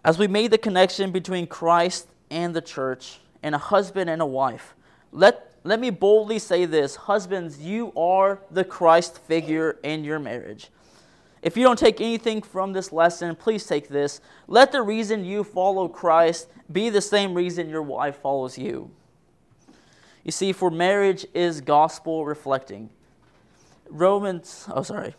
As 0.04 0.18
we 0.18 0.28
made 0.28 0.52
the 0.52 0.58
connection 0.58 1.12
between 1.12 1.48
Christ 1.48 2.08
and 2.30 2.56
the 2.56 2.62
church, 2.62 3.20
and 3.44 3.56
a 3.56 3.58
husband 3.58 4.10
and 4.10 4.22
a 4.22 4.26
wife, 4.26 4.76
let, 5.12 5.54
let 5.64 5.80
me 5.80 5.90
boldly 5.90 6.40
say 6.40 6.66
this 6.66 6.96
Husbands, 6.96 7.60
you 7.60 7.92
are 7.96 8.40
the 8.50 8.64
Christ 8.64 9.20
figure 9.20 9.78
in 9.84 10.04
your 10.04 10.20
marriage. 10.20 10.70
If 11.42 11.58
you 11.58 11.64
don't 11.64 11.80
take 11.80 12.00
anything 12.00 12.44
from 12.44 12.74
this 12.74 12.92
lesson, 12.92 13.36
please 13.36 13.66
take 13.66 13.90
this. 13.90 14.22
Let 14.48 14.72
the 14.72 14.84
reason 14.84 15.26
you 15.26 15.44
follow 15.44 15.88
Christ 15.88 16.48
be 16.72 16.90
the 16.90 17.02
same 17.02 17.34
reason 17.34 17.68
your 17.68 17.82
wife 17.82 18.18
follows 18.18 18.60
you. 18.60 18.92
You 20.24 20.32
see, 20.32 20.52
for 20.52 20.70
marriage 20.70 21.26
is 21.34 21.62
gospel 21.62 22.26
reflecting. 22.26 22.92
Romans, 23.90 24.68
oh, 24.72 24.84
sorry. 24.84 25.16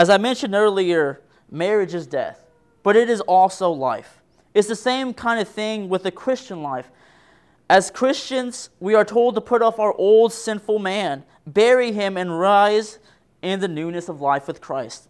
As 0.00 0.08
I 0.08 0.16
mentioned 0.16 0.54
earlier, 0.54 1.20
marriage 1.50 1.92
is 1.92 2.06
death, 2.06 2.42
but 2.82 2.96
it 2.96 3.10
is 3.10 3.20
also 3.20 3.70
life. 3.70 4.22
It's 4.54 4.66
the 4.66 4.74
same 4.74 5.12
kind 5.12 5.38
of 5.38 5.46
thing 5.46 5.90
with 5.90 6.04
the 6.04 6.10
Christian 6.10 6.62
life. 6.62 6.90
As 7.68 7.90
Christians, 7.90 8.70
we 8.80 8.94
are 8.94 9.04
told 9.04 9.34
to 9.34 9.42
put 9.42 9.60
off 9.60 9.78
our 9.78 9.92
old 9.92 10.32
sinful 10.32 10.78
man, 10.78 11.24
bury 11.46 11.92
him, 11.92 12.16
and 12.16 12.40
rise 12.40 12.98
in 13.42 13.60
the 13.60 13.68
newness 13.68 14.08
of 14.08 14.22
life 14.22 14.48
with 14.48 14.62
Christ. 14.62 15.06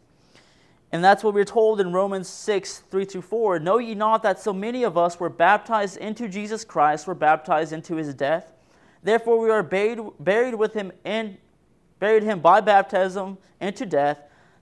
And 0.91 1.05
that's 1.05 1.23
what 1.23 1.35
we're 1.35 1.45
told 1.45 1.81
in 1.81 1.93
Romans 1.93 2.29
6, 2.29 2.79
3 2.91 3.07
to 3.07 3.23
4. 3.23 3.61
Know 3.61 3.79
ye 3.79 3.95
not 3.95 4.25
that 4.25 4.41
so 4.41 4.53
many 4.53 4.83
of 4.83 4.99
us 4.99 5.21
were 5.21 5.31
baptized 5.31 5.99
into 5.99 6.27
Jesus 6.27 6.65
Christ, 6.65 7.07
were 7.07 7.15
baptized 7.15 7.73
into 7.73 7.95
his 7.95 8.13
death? 8.13 8.53
Therefore 9.05 9.39
we 9.39 9.51
are 9.51 9.63
buried, 9.63 10.01
buried 10.19 10.57
with 10.57 10.75
him 10.75 10.91
in 11.05 11.39
buried 12.01 12.25
him 12.25 12.41
by 12.41 12.61
baptism 12.61 13.37
into 13.61 13.85
death 13.85 14.19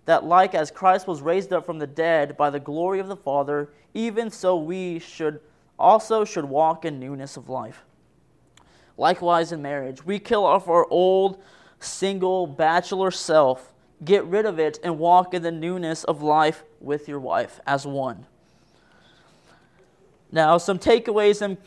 that 0.09 0.25
like 0.25 0.55
as 0.55 0.71
Christ 0.71 1.07
was 1.07 1.21
raised 1.21 1.53
up 1.53 1.67
from 1.67 1.79
the 1.79 1.87
dead 1.87 2.35
by 2.35 2.49
the 2.49 2.59
glory 2.59 2.99
of 2.99 3.09
the 3.09 3.17
Father, 3.17 3.69
even 3.93 4.31
so 4.31 4.57
we 4.57 4.99
should 4.99 5.39
also 5.79 6.25
should 6.25 6.47
walk 6.47 6.87
in 6.87 6.99
newness 6.99 7.37
of 7.37 7.51
life. 7.51 7.85
Likewise 8.97 9.53
in 9.53 9.61
marriage, 9.61 10.07
we 10.07 10.19
kill 10.19 10.47
off 10.47 10.67
our 10.67 10.87
old 10.89 11.43
single 11.79 12.47
bachelor 12.47 13.11
self, 13.11 13.75
get 14.03 14.25
rid 14.25 14.47
of 14.47 14.59
it 14.59 14.79
and 14.83 14.99
walk 14.99 15.35
in 15.35 15.43
the 15.43 15.53
newness 15.53 16.05
of 16.05 16.23
life 16.23 16.65
with 16.81 17.07
your 17.07 17.21
wife 17.21 17.61
as 17.67 17.87
one. 17.87 18.25
Now, 20.33 20.57
some 20.57 20.79
takeaways 20.79 21.59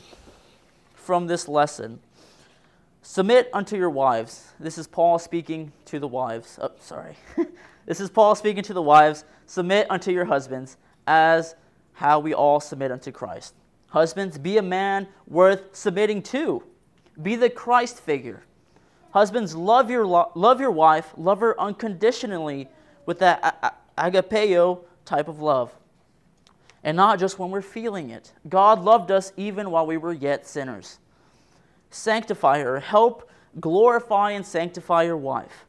from 0.95 1.27
this 1.27 1.47
lesson. 1.47 1.99
Submit 3.03 3.51
unto 3.53 3.77
your 3.77 3.91
wives. 3.91 4.47
This 4.59 4.79
is 4.79 4.87
Paul 4.87 5.19
speaking 5.19 5.73
to 5.85 5.99
the 5.99 6.07
wives. 6.07 6.57
Oh, 6.59 6.71
sorry. 6.79 7.17
This 7.91 7.99
is 7.99 8.09
Paul 8.09 8.35
speaking 8.35 8.63
to 8.63 8.73
the 8.73 8.81
wives 8.81 9.25
Submit 9.47 9.85
unto 9.89 10.11
your 10.11 10.23
husbands 10.23 10.77
as 11.07 11.55
how 11.91 12.21
we 12.21 12.33
all 12.33 12.61
submit 12.61 12.89
unto 12.89 13.11
Christ. 13.11 13.53
Husbands, 13.89 14.37
be 14.37 14.57
a 14.57 14.61
man 14.61 15.09
worth 15.27 15.75
submitting 15.75 16.23
to. 16.23 16.63
Be 17.21 17.35
the 17.35 17.49
Christ 17.49 17.99
figure. 17.99 18.43
Husbands, 19.09 19.57
love 19.57 19.89
your, 19.89 20.05
love 20.05 20.61
your 20.61 20.71
wife, 20.71 21.13
love 21.17 21.41
her 21.41 21.59
unconditionally 21.59 22.69
with 23.05 23.19
that 23.19 23.75
agapeo 23.97 24.85
type 25.03 25.27
of 25.27 25.41
love. 25.41 25.73
And 26.85 26.95
not 26.95 27.19
just 27.19 27.39
when 27.39 27.51
we're 27.51 27.61
feeling 27.61 28.09
it. 28.09 28.31
God 28.47 28.81
loved 28.81 29.11
us 29.11 29.33
even 29.35 29.69
while 29.69 29.85
we 29.85 29.97
were 29.97 30.13
yet 30.13 30.47
sinners. 30.47 30.99
Sanctify 31.89 32.61
her. 32.61 32.79
Help 32.79 33.29
glorify 33.59 34.31
and 34.31 34.45
sanctify 34.45 35.03
your 35.03 35.17
wife. 35.17 35.65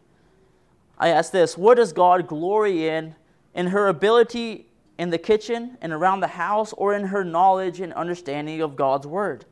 I 1.02 1.08
ask 1.08 1.32
this 1.32 1.58
What 1.58 1.78
does 1.78 1.92
God 1.92 2.28
glory 2.28 2.88
in? 2.88 3.16
In 3.54 3.66
her 3.66 3.88
ability 3.88 4.68
in 4.98 5.10
the 5.10 5.18
kitchen 5.18 5.76
and 5.80 5.92
around 5.92 6.20
the 6.20 6.28
house, 6.28 6.72
or 6.74 6.94
in 6.94 7.06
her 7.06 7.24
knowledge 7.24 7.80
and 7.80 7.92
understanding 7.94 8.60
of 8.60 8.76
God's 8.76 9.04
word? 9.04 9.44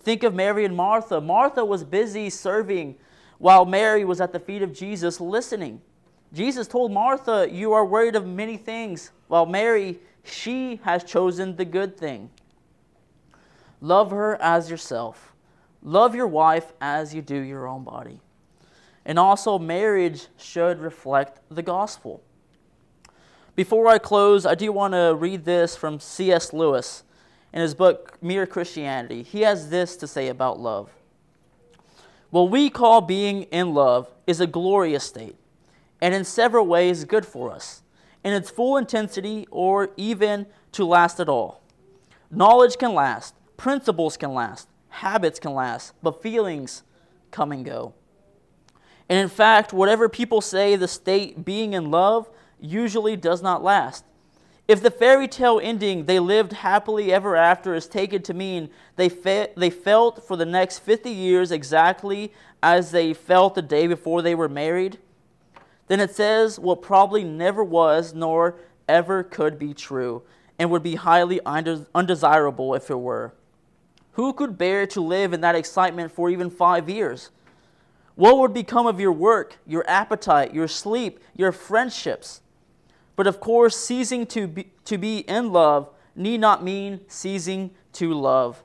Think 0.00 0.24
of 0.24 0.34
Mary 0.34 0.64
and 0.64 0.76
Martha. 0.76 1.20
Martha 1.20 1.64
was 1.64 1.84
busy 1.84 2.28
serving 2.28 2.96
while 3.38 3.64
Mary 3.64 4.04
was 4.04 4.20
at 4.20 4.32
the 4.32 4.40
feet 4.40 4.62
of 4.62 4.74
Jesus 4.74 5.20
listening. 5.20 5.80
Jesus 6.32 6.66
told 6.66 6.90
Martha, 6.90 7.48
You 7.48 7.72
are 7.72 7.86
worried 7.86 8.16
of 8.16 8.26
many 8.26 8.56
things, 8.56 9.12
while 9.28 9.46
Mary, 9.46 10.00
she 10.24 10.80
has 10.82 11.04
chosen 11.04 11.54
the 11.54 11.64
good 11.64 11.96
thing. 11.96 12.30
Love 13.80 14.10
her 14.10 14.42
as 14.42 14.68
yourself. 14.68 15.34
Love 15.84 16.16
your 16.16 16.26
wife 16.26 16.72
as 16.80 17.14
you 17.14 17.22
do 17.22 17.36
your 17.36 17.68
own 17.68 17.84
body. 17.84 18.20
And 19.04 19.18
also, 19.18 19.58
marriage 19.58 20.26
should 20.36 20.80
reflect 20.80 21.40
the 21.50 21.62
gospel. 21.62 22.22
Before 23.56 23.88
I 23.88 23.98
close, 23.98 24.46
I 24.46 24.54
do 24.54 24.72
want 24.72 24.94
to 24.94 25.14
read 25.14 25.44
this 25.44 25.76
from 25.76 26.00
C.S. 26.00 26.52
Lewis 26.52 27.02
in 27.52 27.60
his 27.60 27.74
book, 27.74 28.16
Mere 28.22 28.46
Christianity. 28.46 29.22
He 29.22 29.40
has 29.40 29.70
this 29.70 29.96
to 29.96 30.06
say 30.06 30.28
about 30.28 30.60
love. 30.60 30.90
What 32.30 32.50
we 32.50 32.70
call 32.70 33.00
being 33.00 33.42
in 33.44 33.74
love 33.74 34.08
is 34.26 34.40
a 34.40 34.46
glorious 34.46 35.04
state, 35.04 35.36
and 36.00 36.14
in 36.14 36.24
several 36.24 36.66
ways 36.66 37.04
good 37.04 37.26
for 37.26 37.50
us, 37.50 37.82
in 38.22 38.32
its 38.32 38.50
full 38.50 38.76
intensity 38.76 39.48
or 39.50 39.90
even 39.96 40.46
to 40.72 40.84
last 40.84 41.18
at 41.18 41.28
all. 41.28 41.60
Knowledge 42.30 42.78
can 42.78 42.94
last, 42.94 43.34
principles 43.56 44.16
can 44.16 44.32
last, 44.32 44.68
habits 44.90 45.40
can 45.40 45.52
last, 45.52 45.92
but 46.02 46.22
feelings 46.22 46.84
come 47.32 47.50
and 47.50 47.64
go. 47.64 47.94
And 49.10 49.18
in 49.18 49.28
fact, 49.28 49.72
whatever 49.72 50.08
people 50.08 50.40
say 50.40 50.76
the 50.76 50.86
state 50.86 51.44
being 51.44 51.72
in 51.72 51.90
love 51.90 52.30
usually 52.60 53.16
does 53.16 53.42
not 53.42 53.62
last. 53.62 54.04
If 54.68 54.80
the 54.80 54.90
fairy 54.92 55.26
tale 55.26 55.58
ending, 55.60 56.04
they 56.04 56.20
lived 56.20 56.52
happily 56.52 57.12
ever 57.12 57.34
after, 57.34 57.74
is 57.74 57.88
taken 57.88 58.22
to 58.22 58.32
mean 58.32 58.70
they, 58.94 59.08
fe- 59.08 59.52
they 59.56 59.68
felt 59.68 60.24
for 60.28 60.36
the 60.36 60.46
next 60.46 60.78
50 60.78 61.10
years 61.10 61.50
exactly 61.50 62.32
as 62.62 62.92
they 62.92 63.12
felt 63.12 63.56
the 63.56 63.62
day 63.62 63.88
before 63.88 64.22
they 64.22 64.36
were 64.36 64.48
married, 64.48 64.98
then 65.88 65.98
it 65.98 66.14
says 66.14 66.60
what 66.60 66.80
probably 66.80 67.24
never 67.24 67.64
was 67.64 68.14
nor 68.14 68.54
ever 68.88 69.24
could 69.24 69.58
be 69.58 69.74
true 69.74 70.22
and 70.56 70.70
would 70.70 70.84
be 70.84 70.94
highly 70.94 71.40
undesirable 71.44 72.76
if 72.76 72.90
it 72.90 73.00
were. 73.00 73.34
Who 74.12 74.32
could 74.32 74.56
bear 74.56 74.86
to 74.86 75.00
live 75.00 75.32
in 75.32 75.40
that 75.40 75.56
excitement 75.56 76.12
for 76.12 76.30
even 76.30 76.48
five 76.48 76.88
years? 76.88 77.30
What 78.14 78.38
would 78.38 78.52
become 78.52 78.86
of 78.86 79.00
your 79.00 79.12
work, 79.12 79.58
your 79.66 79.84
appetite, 79.88 80.52
your 80.52 80.68
sleep, 80.68 81.20
your 81.34 81.52
friendships? 81.52 82.42
But 83.16 83.26
of 83.26 83.40
course, 83.40 83.76
ceasing 83.76 84.26
to 84.26 84.46
be, 84.46 84.72
to 84.84 84.98
be 84.98 85.18
in 85.20 85.52
love 85.52 85.90
need 86.16 86.40
not 86.40 86.62
mean 86.62 87.00
ceasing 87.08 87.70
to 87.94 88.12
love. 88.12 88.62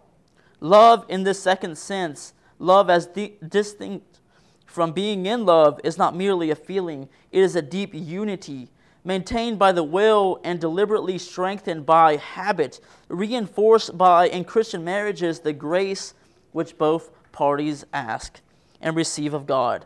Love, 0.60 1.05
in 1.10 1.23
the 1.23 1.34
second 1.34 1.77
sense, 1.77 2.34
love 2.60 2.89
as 2.89 3.05
di- 3.05 3.36
distinct 3.47 4.19
from 4.65 4.91
being 4.91 5.25
in 5.25 5.45
love, 5.45 5.79
is 5.84 5.97
not 5.97 6.15
merely 6.15 6.49
a 6.49 6.55
feeling, 6.55 7.08
it 7.31 7.41
is 7.41 7.55
a 7.55 7.62
deep 7.62 7.91
unity 7.93 8.69
maintained 9.05 9.60
by 9.60 9.71
the 9.71 9.84
will 9.84 10.41
and 10.43 10.60
deliberately 10.60 11.17
strengthened 11.17 11.86
by 11.86 12.17
habit, 12.17 12.79
reinforced 13.08 13.97
by, 13.97 14.27
in 14.27 14.43
Christian 14.43 14.84
marriages, 14.84 15.39
the 15.39 15.53
grace 15.53 16.15
which 16.51 16.77
both 16.77 17.12
parties 17.31 17.86
ask 17.93 18.41
and 18.85 18.95
receive 18.95 19.33
of 19.33 19.45
God. 19.45 19.85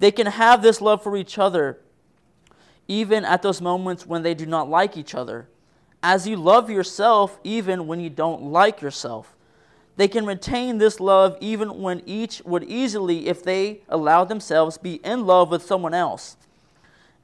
They 0.00 0.10
can 0.10 0.26
have 0.26 0.60
this 0.60 0.82
love 0.82 1.02
for 1.02 1.16
each 1.16 1.38
other 1.38 1.78
even 2.88 3.24
at 3.24 3.42
those 3.42 3.60
moments 3.60 4.06
when 4.06 4.22
they 4.22 4.34
do 4.34 4.46
not 4.46 4.68
like 4.68 4.96
each 4.96 5.14
other, 5.14 5.48
as 6.02 6.26
you 6.26 6.36
love 6.36 6.68
yourself 6.70 7.38
even 7.42 7.86
when 7.86 8.00
you 8.00 8.10
don't 8.10 8.42
like 8.42 8.82
yourself. 8.82 9.34
They 9.96 10.08
can 10.08 10.26
retain 10.26 10.78
this 10.78 11.00
love 11.00 11.38
even 11.40 11.80
when 11.80 12.02
each 12.04 12.42
would 12.44 12.64
easily, 12.64 13.28
if 13.28 13.42
they 13.42 13.80
allowed 13.88 14.24
themselves, 14.24 14.76
be 14.76 14.94
in 14.96 15.24
love 15.24 15.50
with 15.50 15.62
someone 15.62 15.94
else. 15.94 16.36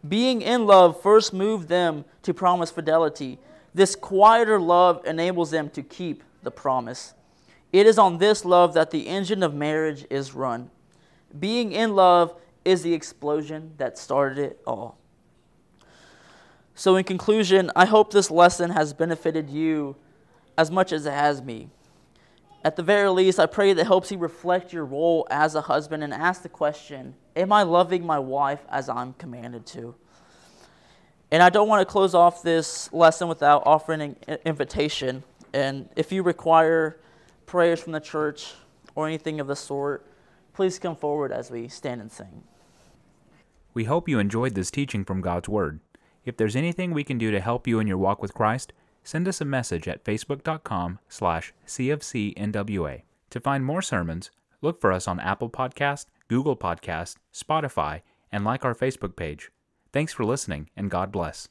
Being 0.08 0.42
in 0.42 0.66
love 0.66 1.00
first 1.00 1.32
moved 1.32 1.68
them 1.68 2.04
to 2.22 2.32
promise 2.32 2.70
fidelity. 2.70 3.38
This 3.74 3.94
quieter 3.94 4.58
love 4.58 5.04
enables 5.04 5.50
them 5.50 5.68
to 5.70 5.82
keep 5.82 6.24
the 6.42 6.50
promise. 6.50 7.14
It 7.72 7.86
is 7.86 7.98
on 7.98 8.18
this 8.18 8.44
love 8.44 8.74
that 8.74 8.90
the 8.90 9.06
engine 9.06 9.42
of 9.42 9.54
marriage 9.54 10.04
is 10.10 10.34
run. 10.34 10.70
Being 11.38 11.72
in 11.72 11.94
love 11.94 12.34
is 12.64 12.82
the 12.82 12.94
explosion 12.94 13.72
that 13.78 13.98
started 13.98 14.38
it 14.38 14.62
all. 14.66 14.98
So, 16.74 16.96
in 16.96 17.04
conclusion, 17.04 17.70
I 17.76 17.84
hope 17.84 18.12
this 18.12 18.30
lesson 18.30 18.70
has 18.70 18.92
benefited 18.92 19.50
you 19.50 19.96
as 20.56 20.70
much 20.70 20.92
as 20.92 21.06
it 21.06 21.12
has 21.12 21.42
me. 21.42 21.68
At 22.64 22.76
the 22.76 22.82
very 22.82 23.08
least, 23.10 23.40
I 23.40 23.46
pray 23.46 23.72
that 23.72 23.86
helps 23.86 24.10
you 24.10 24.18
reflect 24.18 24.72
your 24.72 24.84
role 24.84 25.26
as 25.30 25.54
a 25.54 25.62
husband 25.62 26.04
and 26.04 26.14
ask 26.14 26.42
the 26.42 26.48
question 26.48 27.14
Am 27.34 27.52
I 27.52 27.62
loving 27.62 28.06
my 28.06 28.18
wife 28.18 28.60
as 28.70 28.88
I'm 28.88 29.14
commanded 29.14 29.66
to? 29.66 29.94
And 31.30 31.42
I 31.42 31.48
don't 31.48 31.66
want 31.66 31.80
to 31.80 31.90
close 31.90 32.14
off 32.14 32.42
this 32.42 32.92
lesson 32.92 33.26
without 33.26 33.62
offering 33.64 34.16
an 34.28 34.38
invitation. 34.44 35.24
And 35.54 35.88
if 35.96 36.12
you 36.12 36.22
require 36.22 37.00
prayers 37.46 37.80
from 37.80 37.92
the 37.92 38.00
church 38.00 38.52
or 38.94 39.06
anything 39.06 39.40
of 39.40 39.46
the 39.46 39.56
sort, 39.56 40.06
please 40.52 40.78
come 40.78 40.96
forward 40.96 41.32
as 41.32 41.50
we 41.50 41.68
stand 41.68 42.00
and 42.00 42.12
sing. 42.12 42.44
We 43.74 43.84
hope 43.84 44.08
you 44.08 44.18
enjoyed 44.18 44.54
this 44.54 44.70
teaching 44.70 45.04
from 45.04 45.20
God's 45.20 45.48
Word. 45.48 45.80
If 46.24 46.36
there's 46.36 46.56
anything 46.56 46.92
we 46.92 47.04
can 47.04 47.18
do 47.18 47.30
to 47.30 47.40
help 47.40 47.66
you 47.66 47.80
in 47.80 47.86
your 47.86 47.98
walk 47.98 48.20
with 48.22 48.34
Christ, 48.34 48.72
send 49.02 49.26
us 49.26 49.40
a 49.40 49.44
message 49.44 49.88
at 49.88 50.04
facebook.com 50.04 50.98
slash 51.08 51.52
cfcnwa. 51.66 53.02
To 53.30 53.40
find 53.40 53.64
more 53.64 53.82
sermons, 53.82 54.30
look 54.60 54.80
for 54.80 54.92
us 54.92 55.08
on 55.08 55.18
Apple 55.20 55.50
Podcast, 55.50 56.06
Google 56.28 56.56
Podcast, 56.56 57.16
Spotify, 57.32 58.02
and 58.30 58.44
like 58.44 58.64
our 58.64 58.74
Facebook 58.74 59.16
page. 59.16 59.50
Thanks 59.92 60.12
for 60.12 60.24
listening, 60.24 60.70
and 60.76 60.90
God 60.90 61.10
bless. 61.10 61.48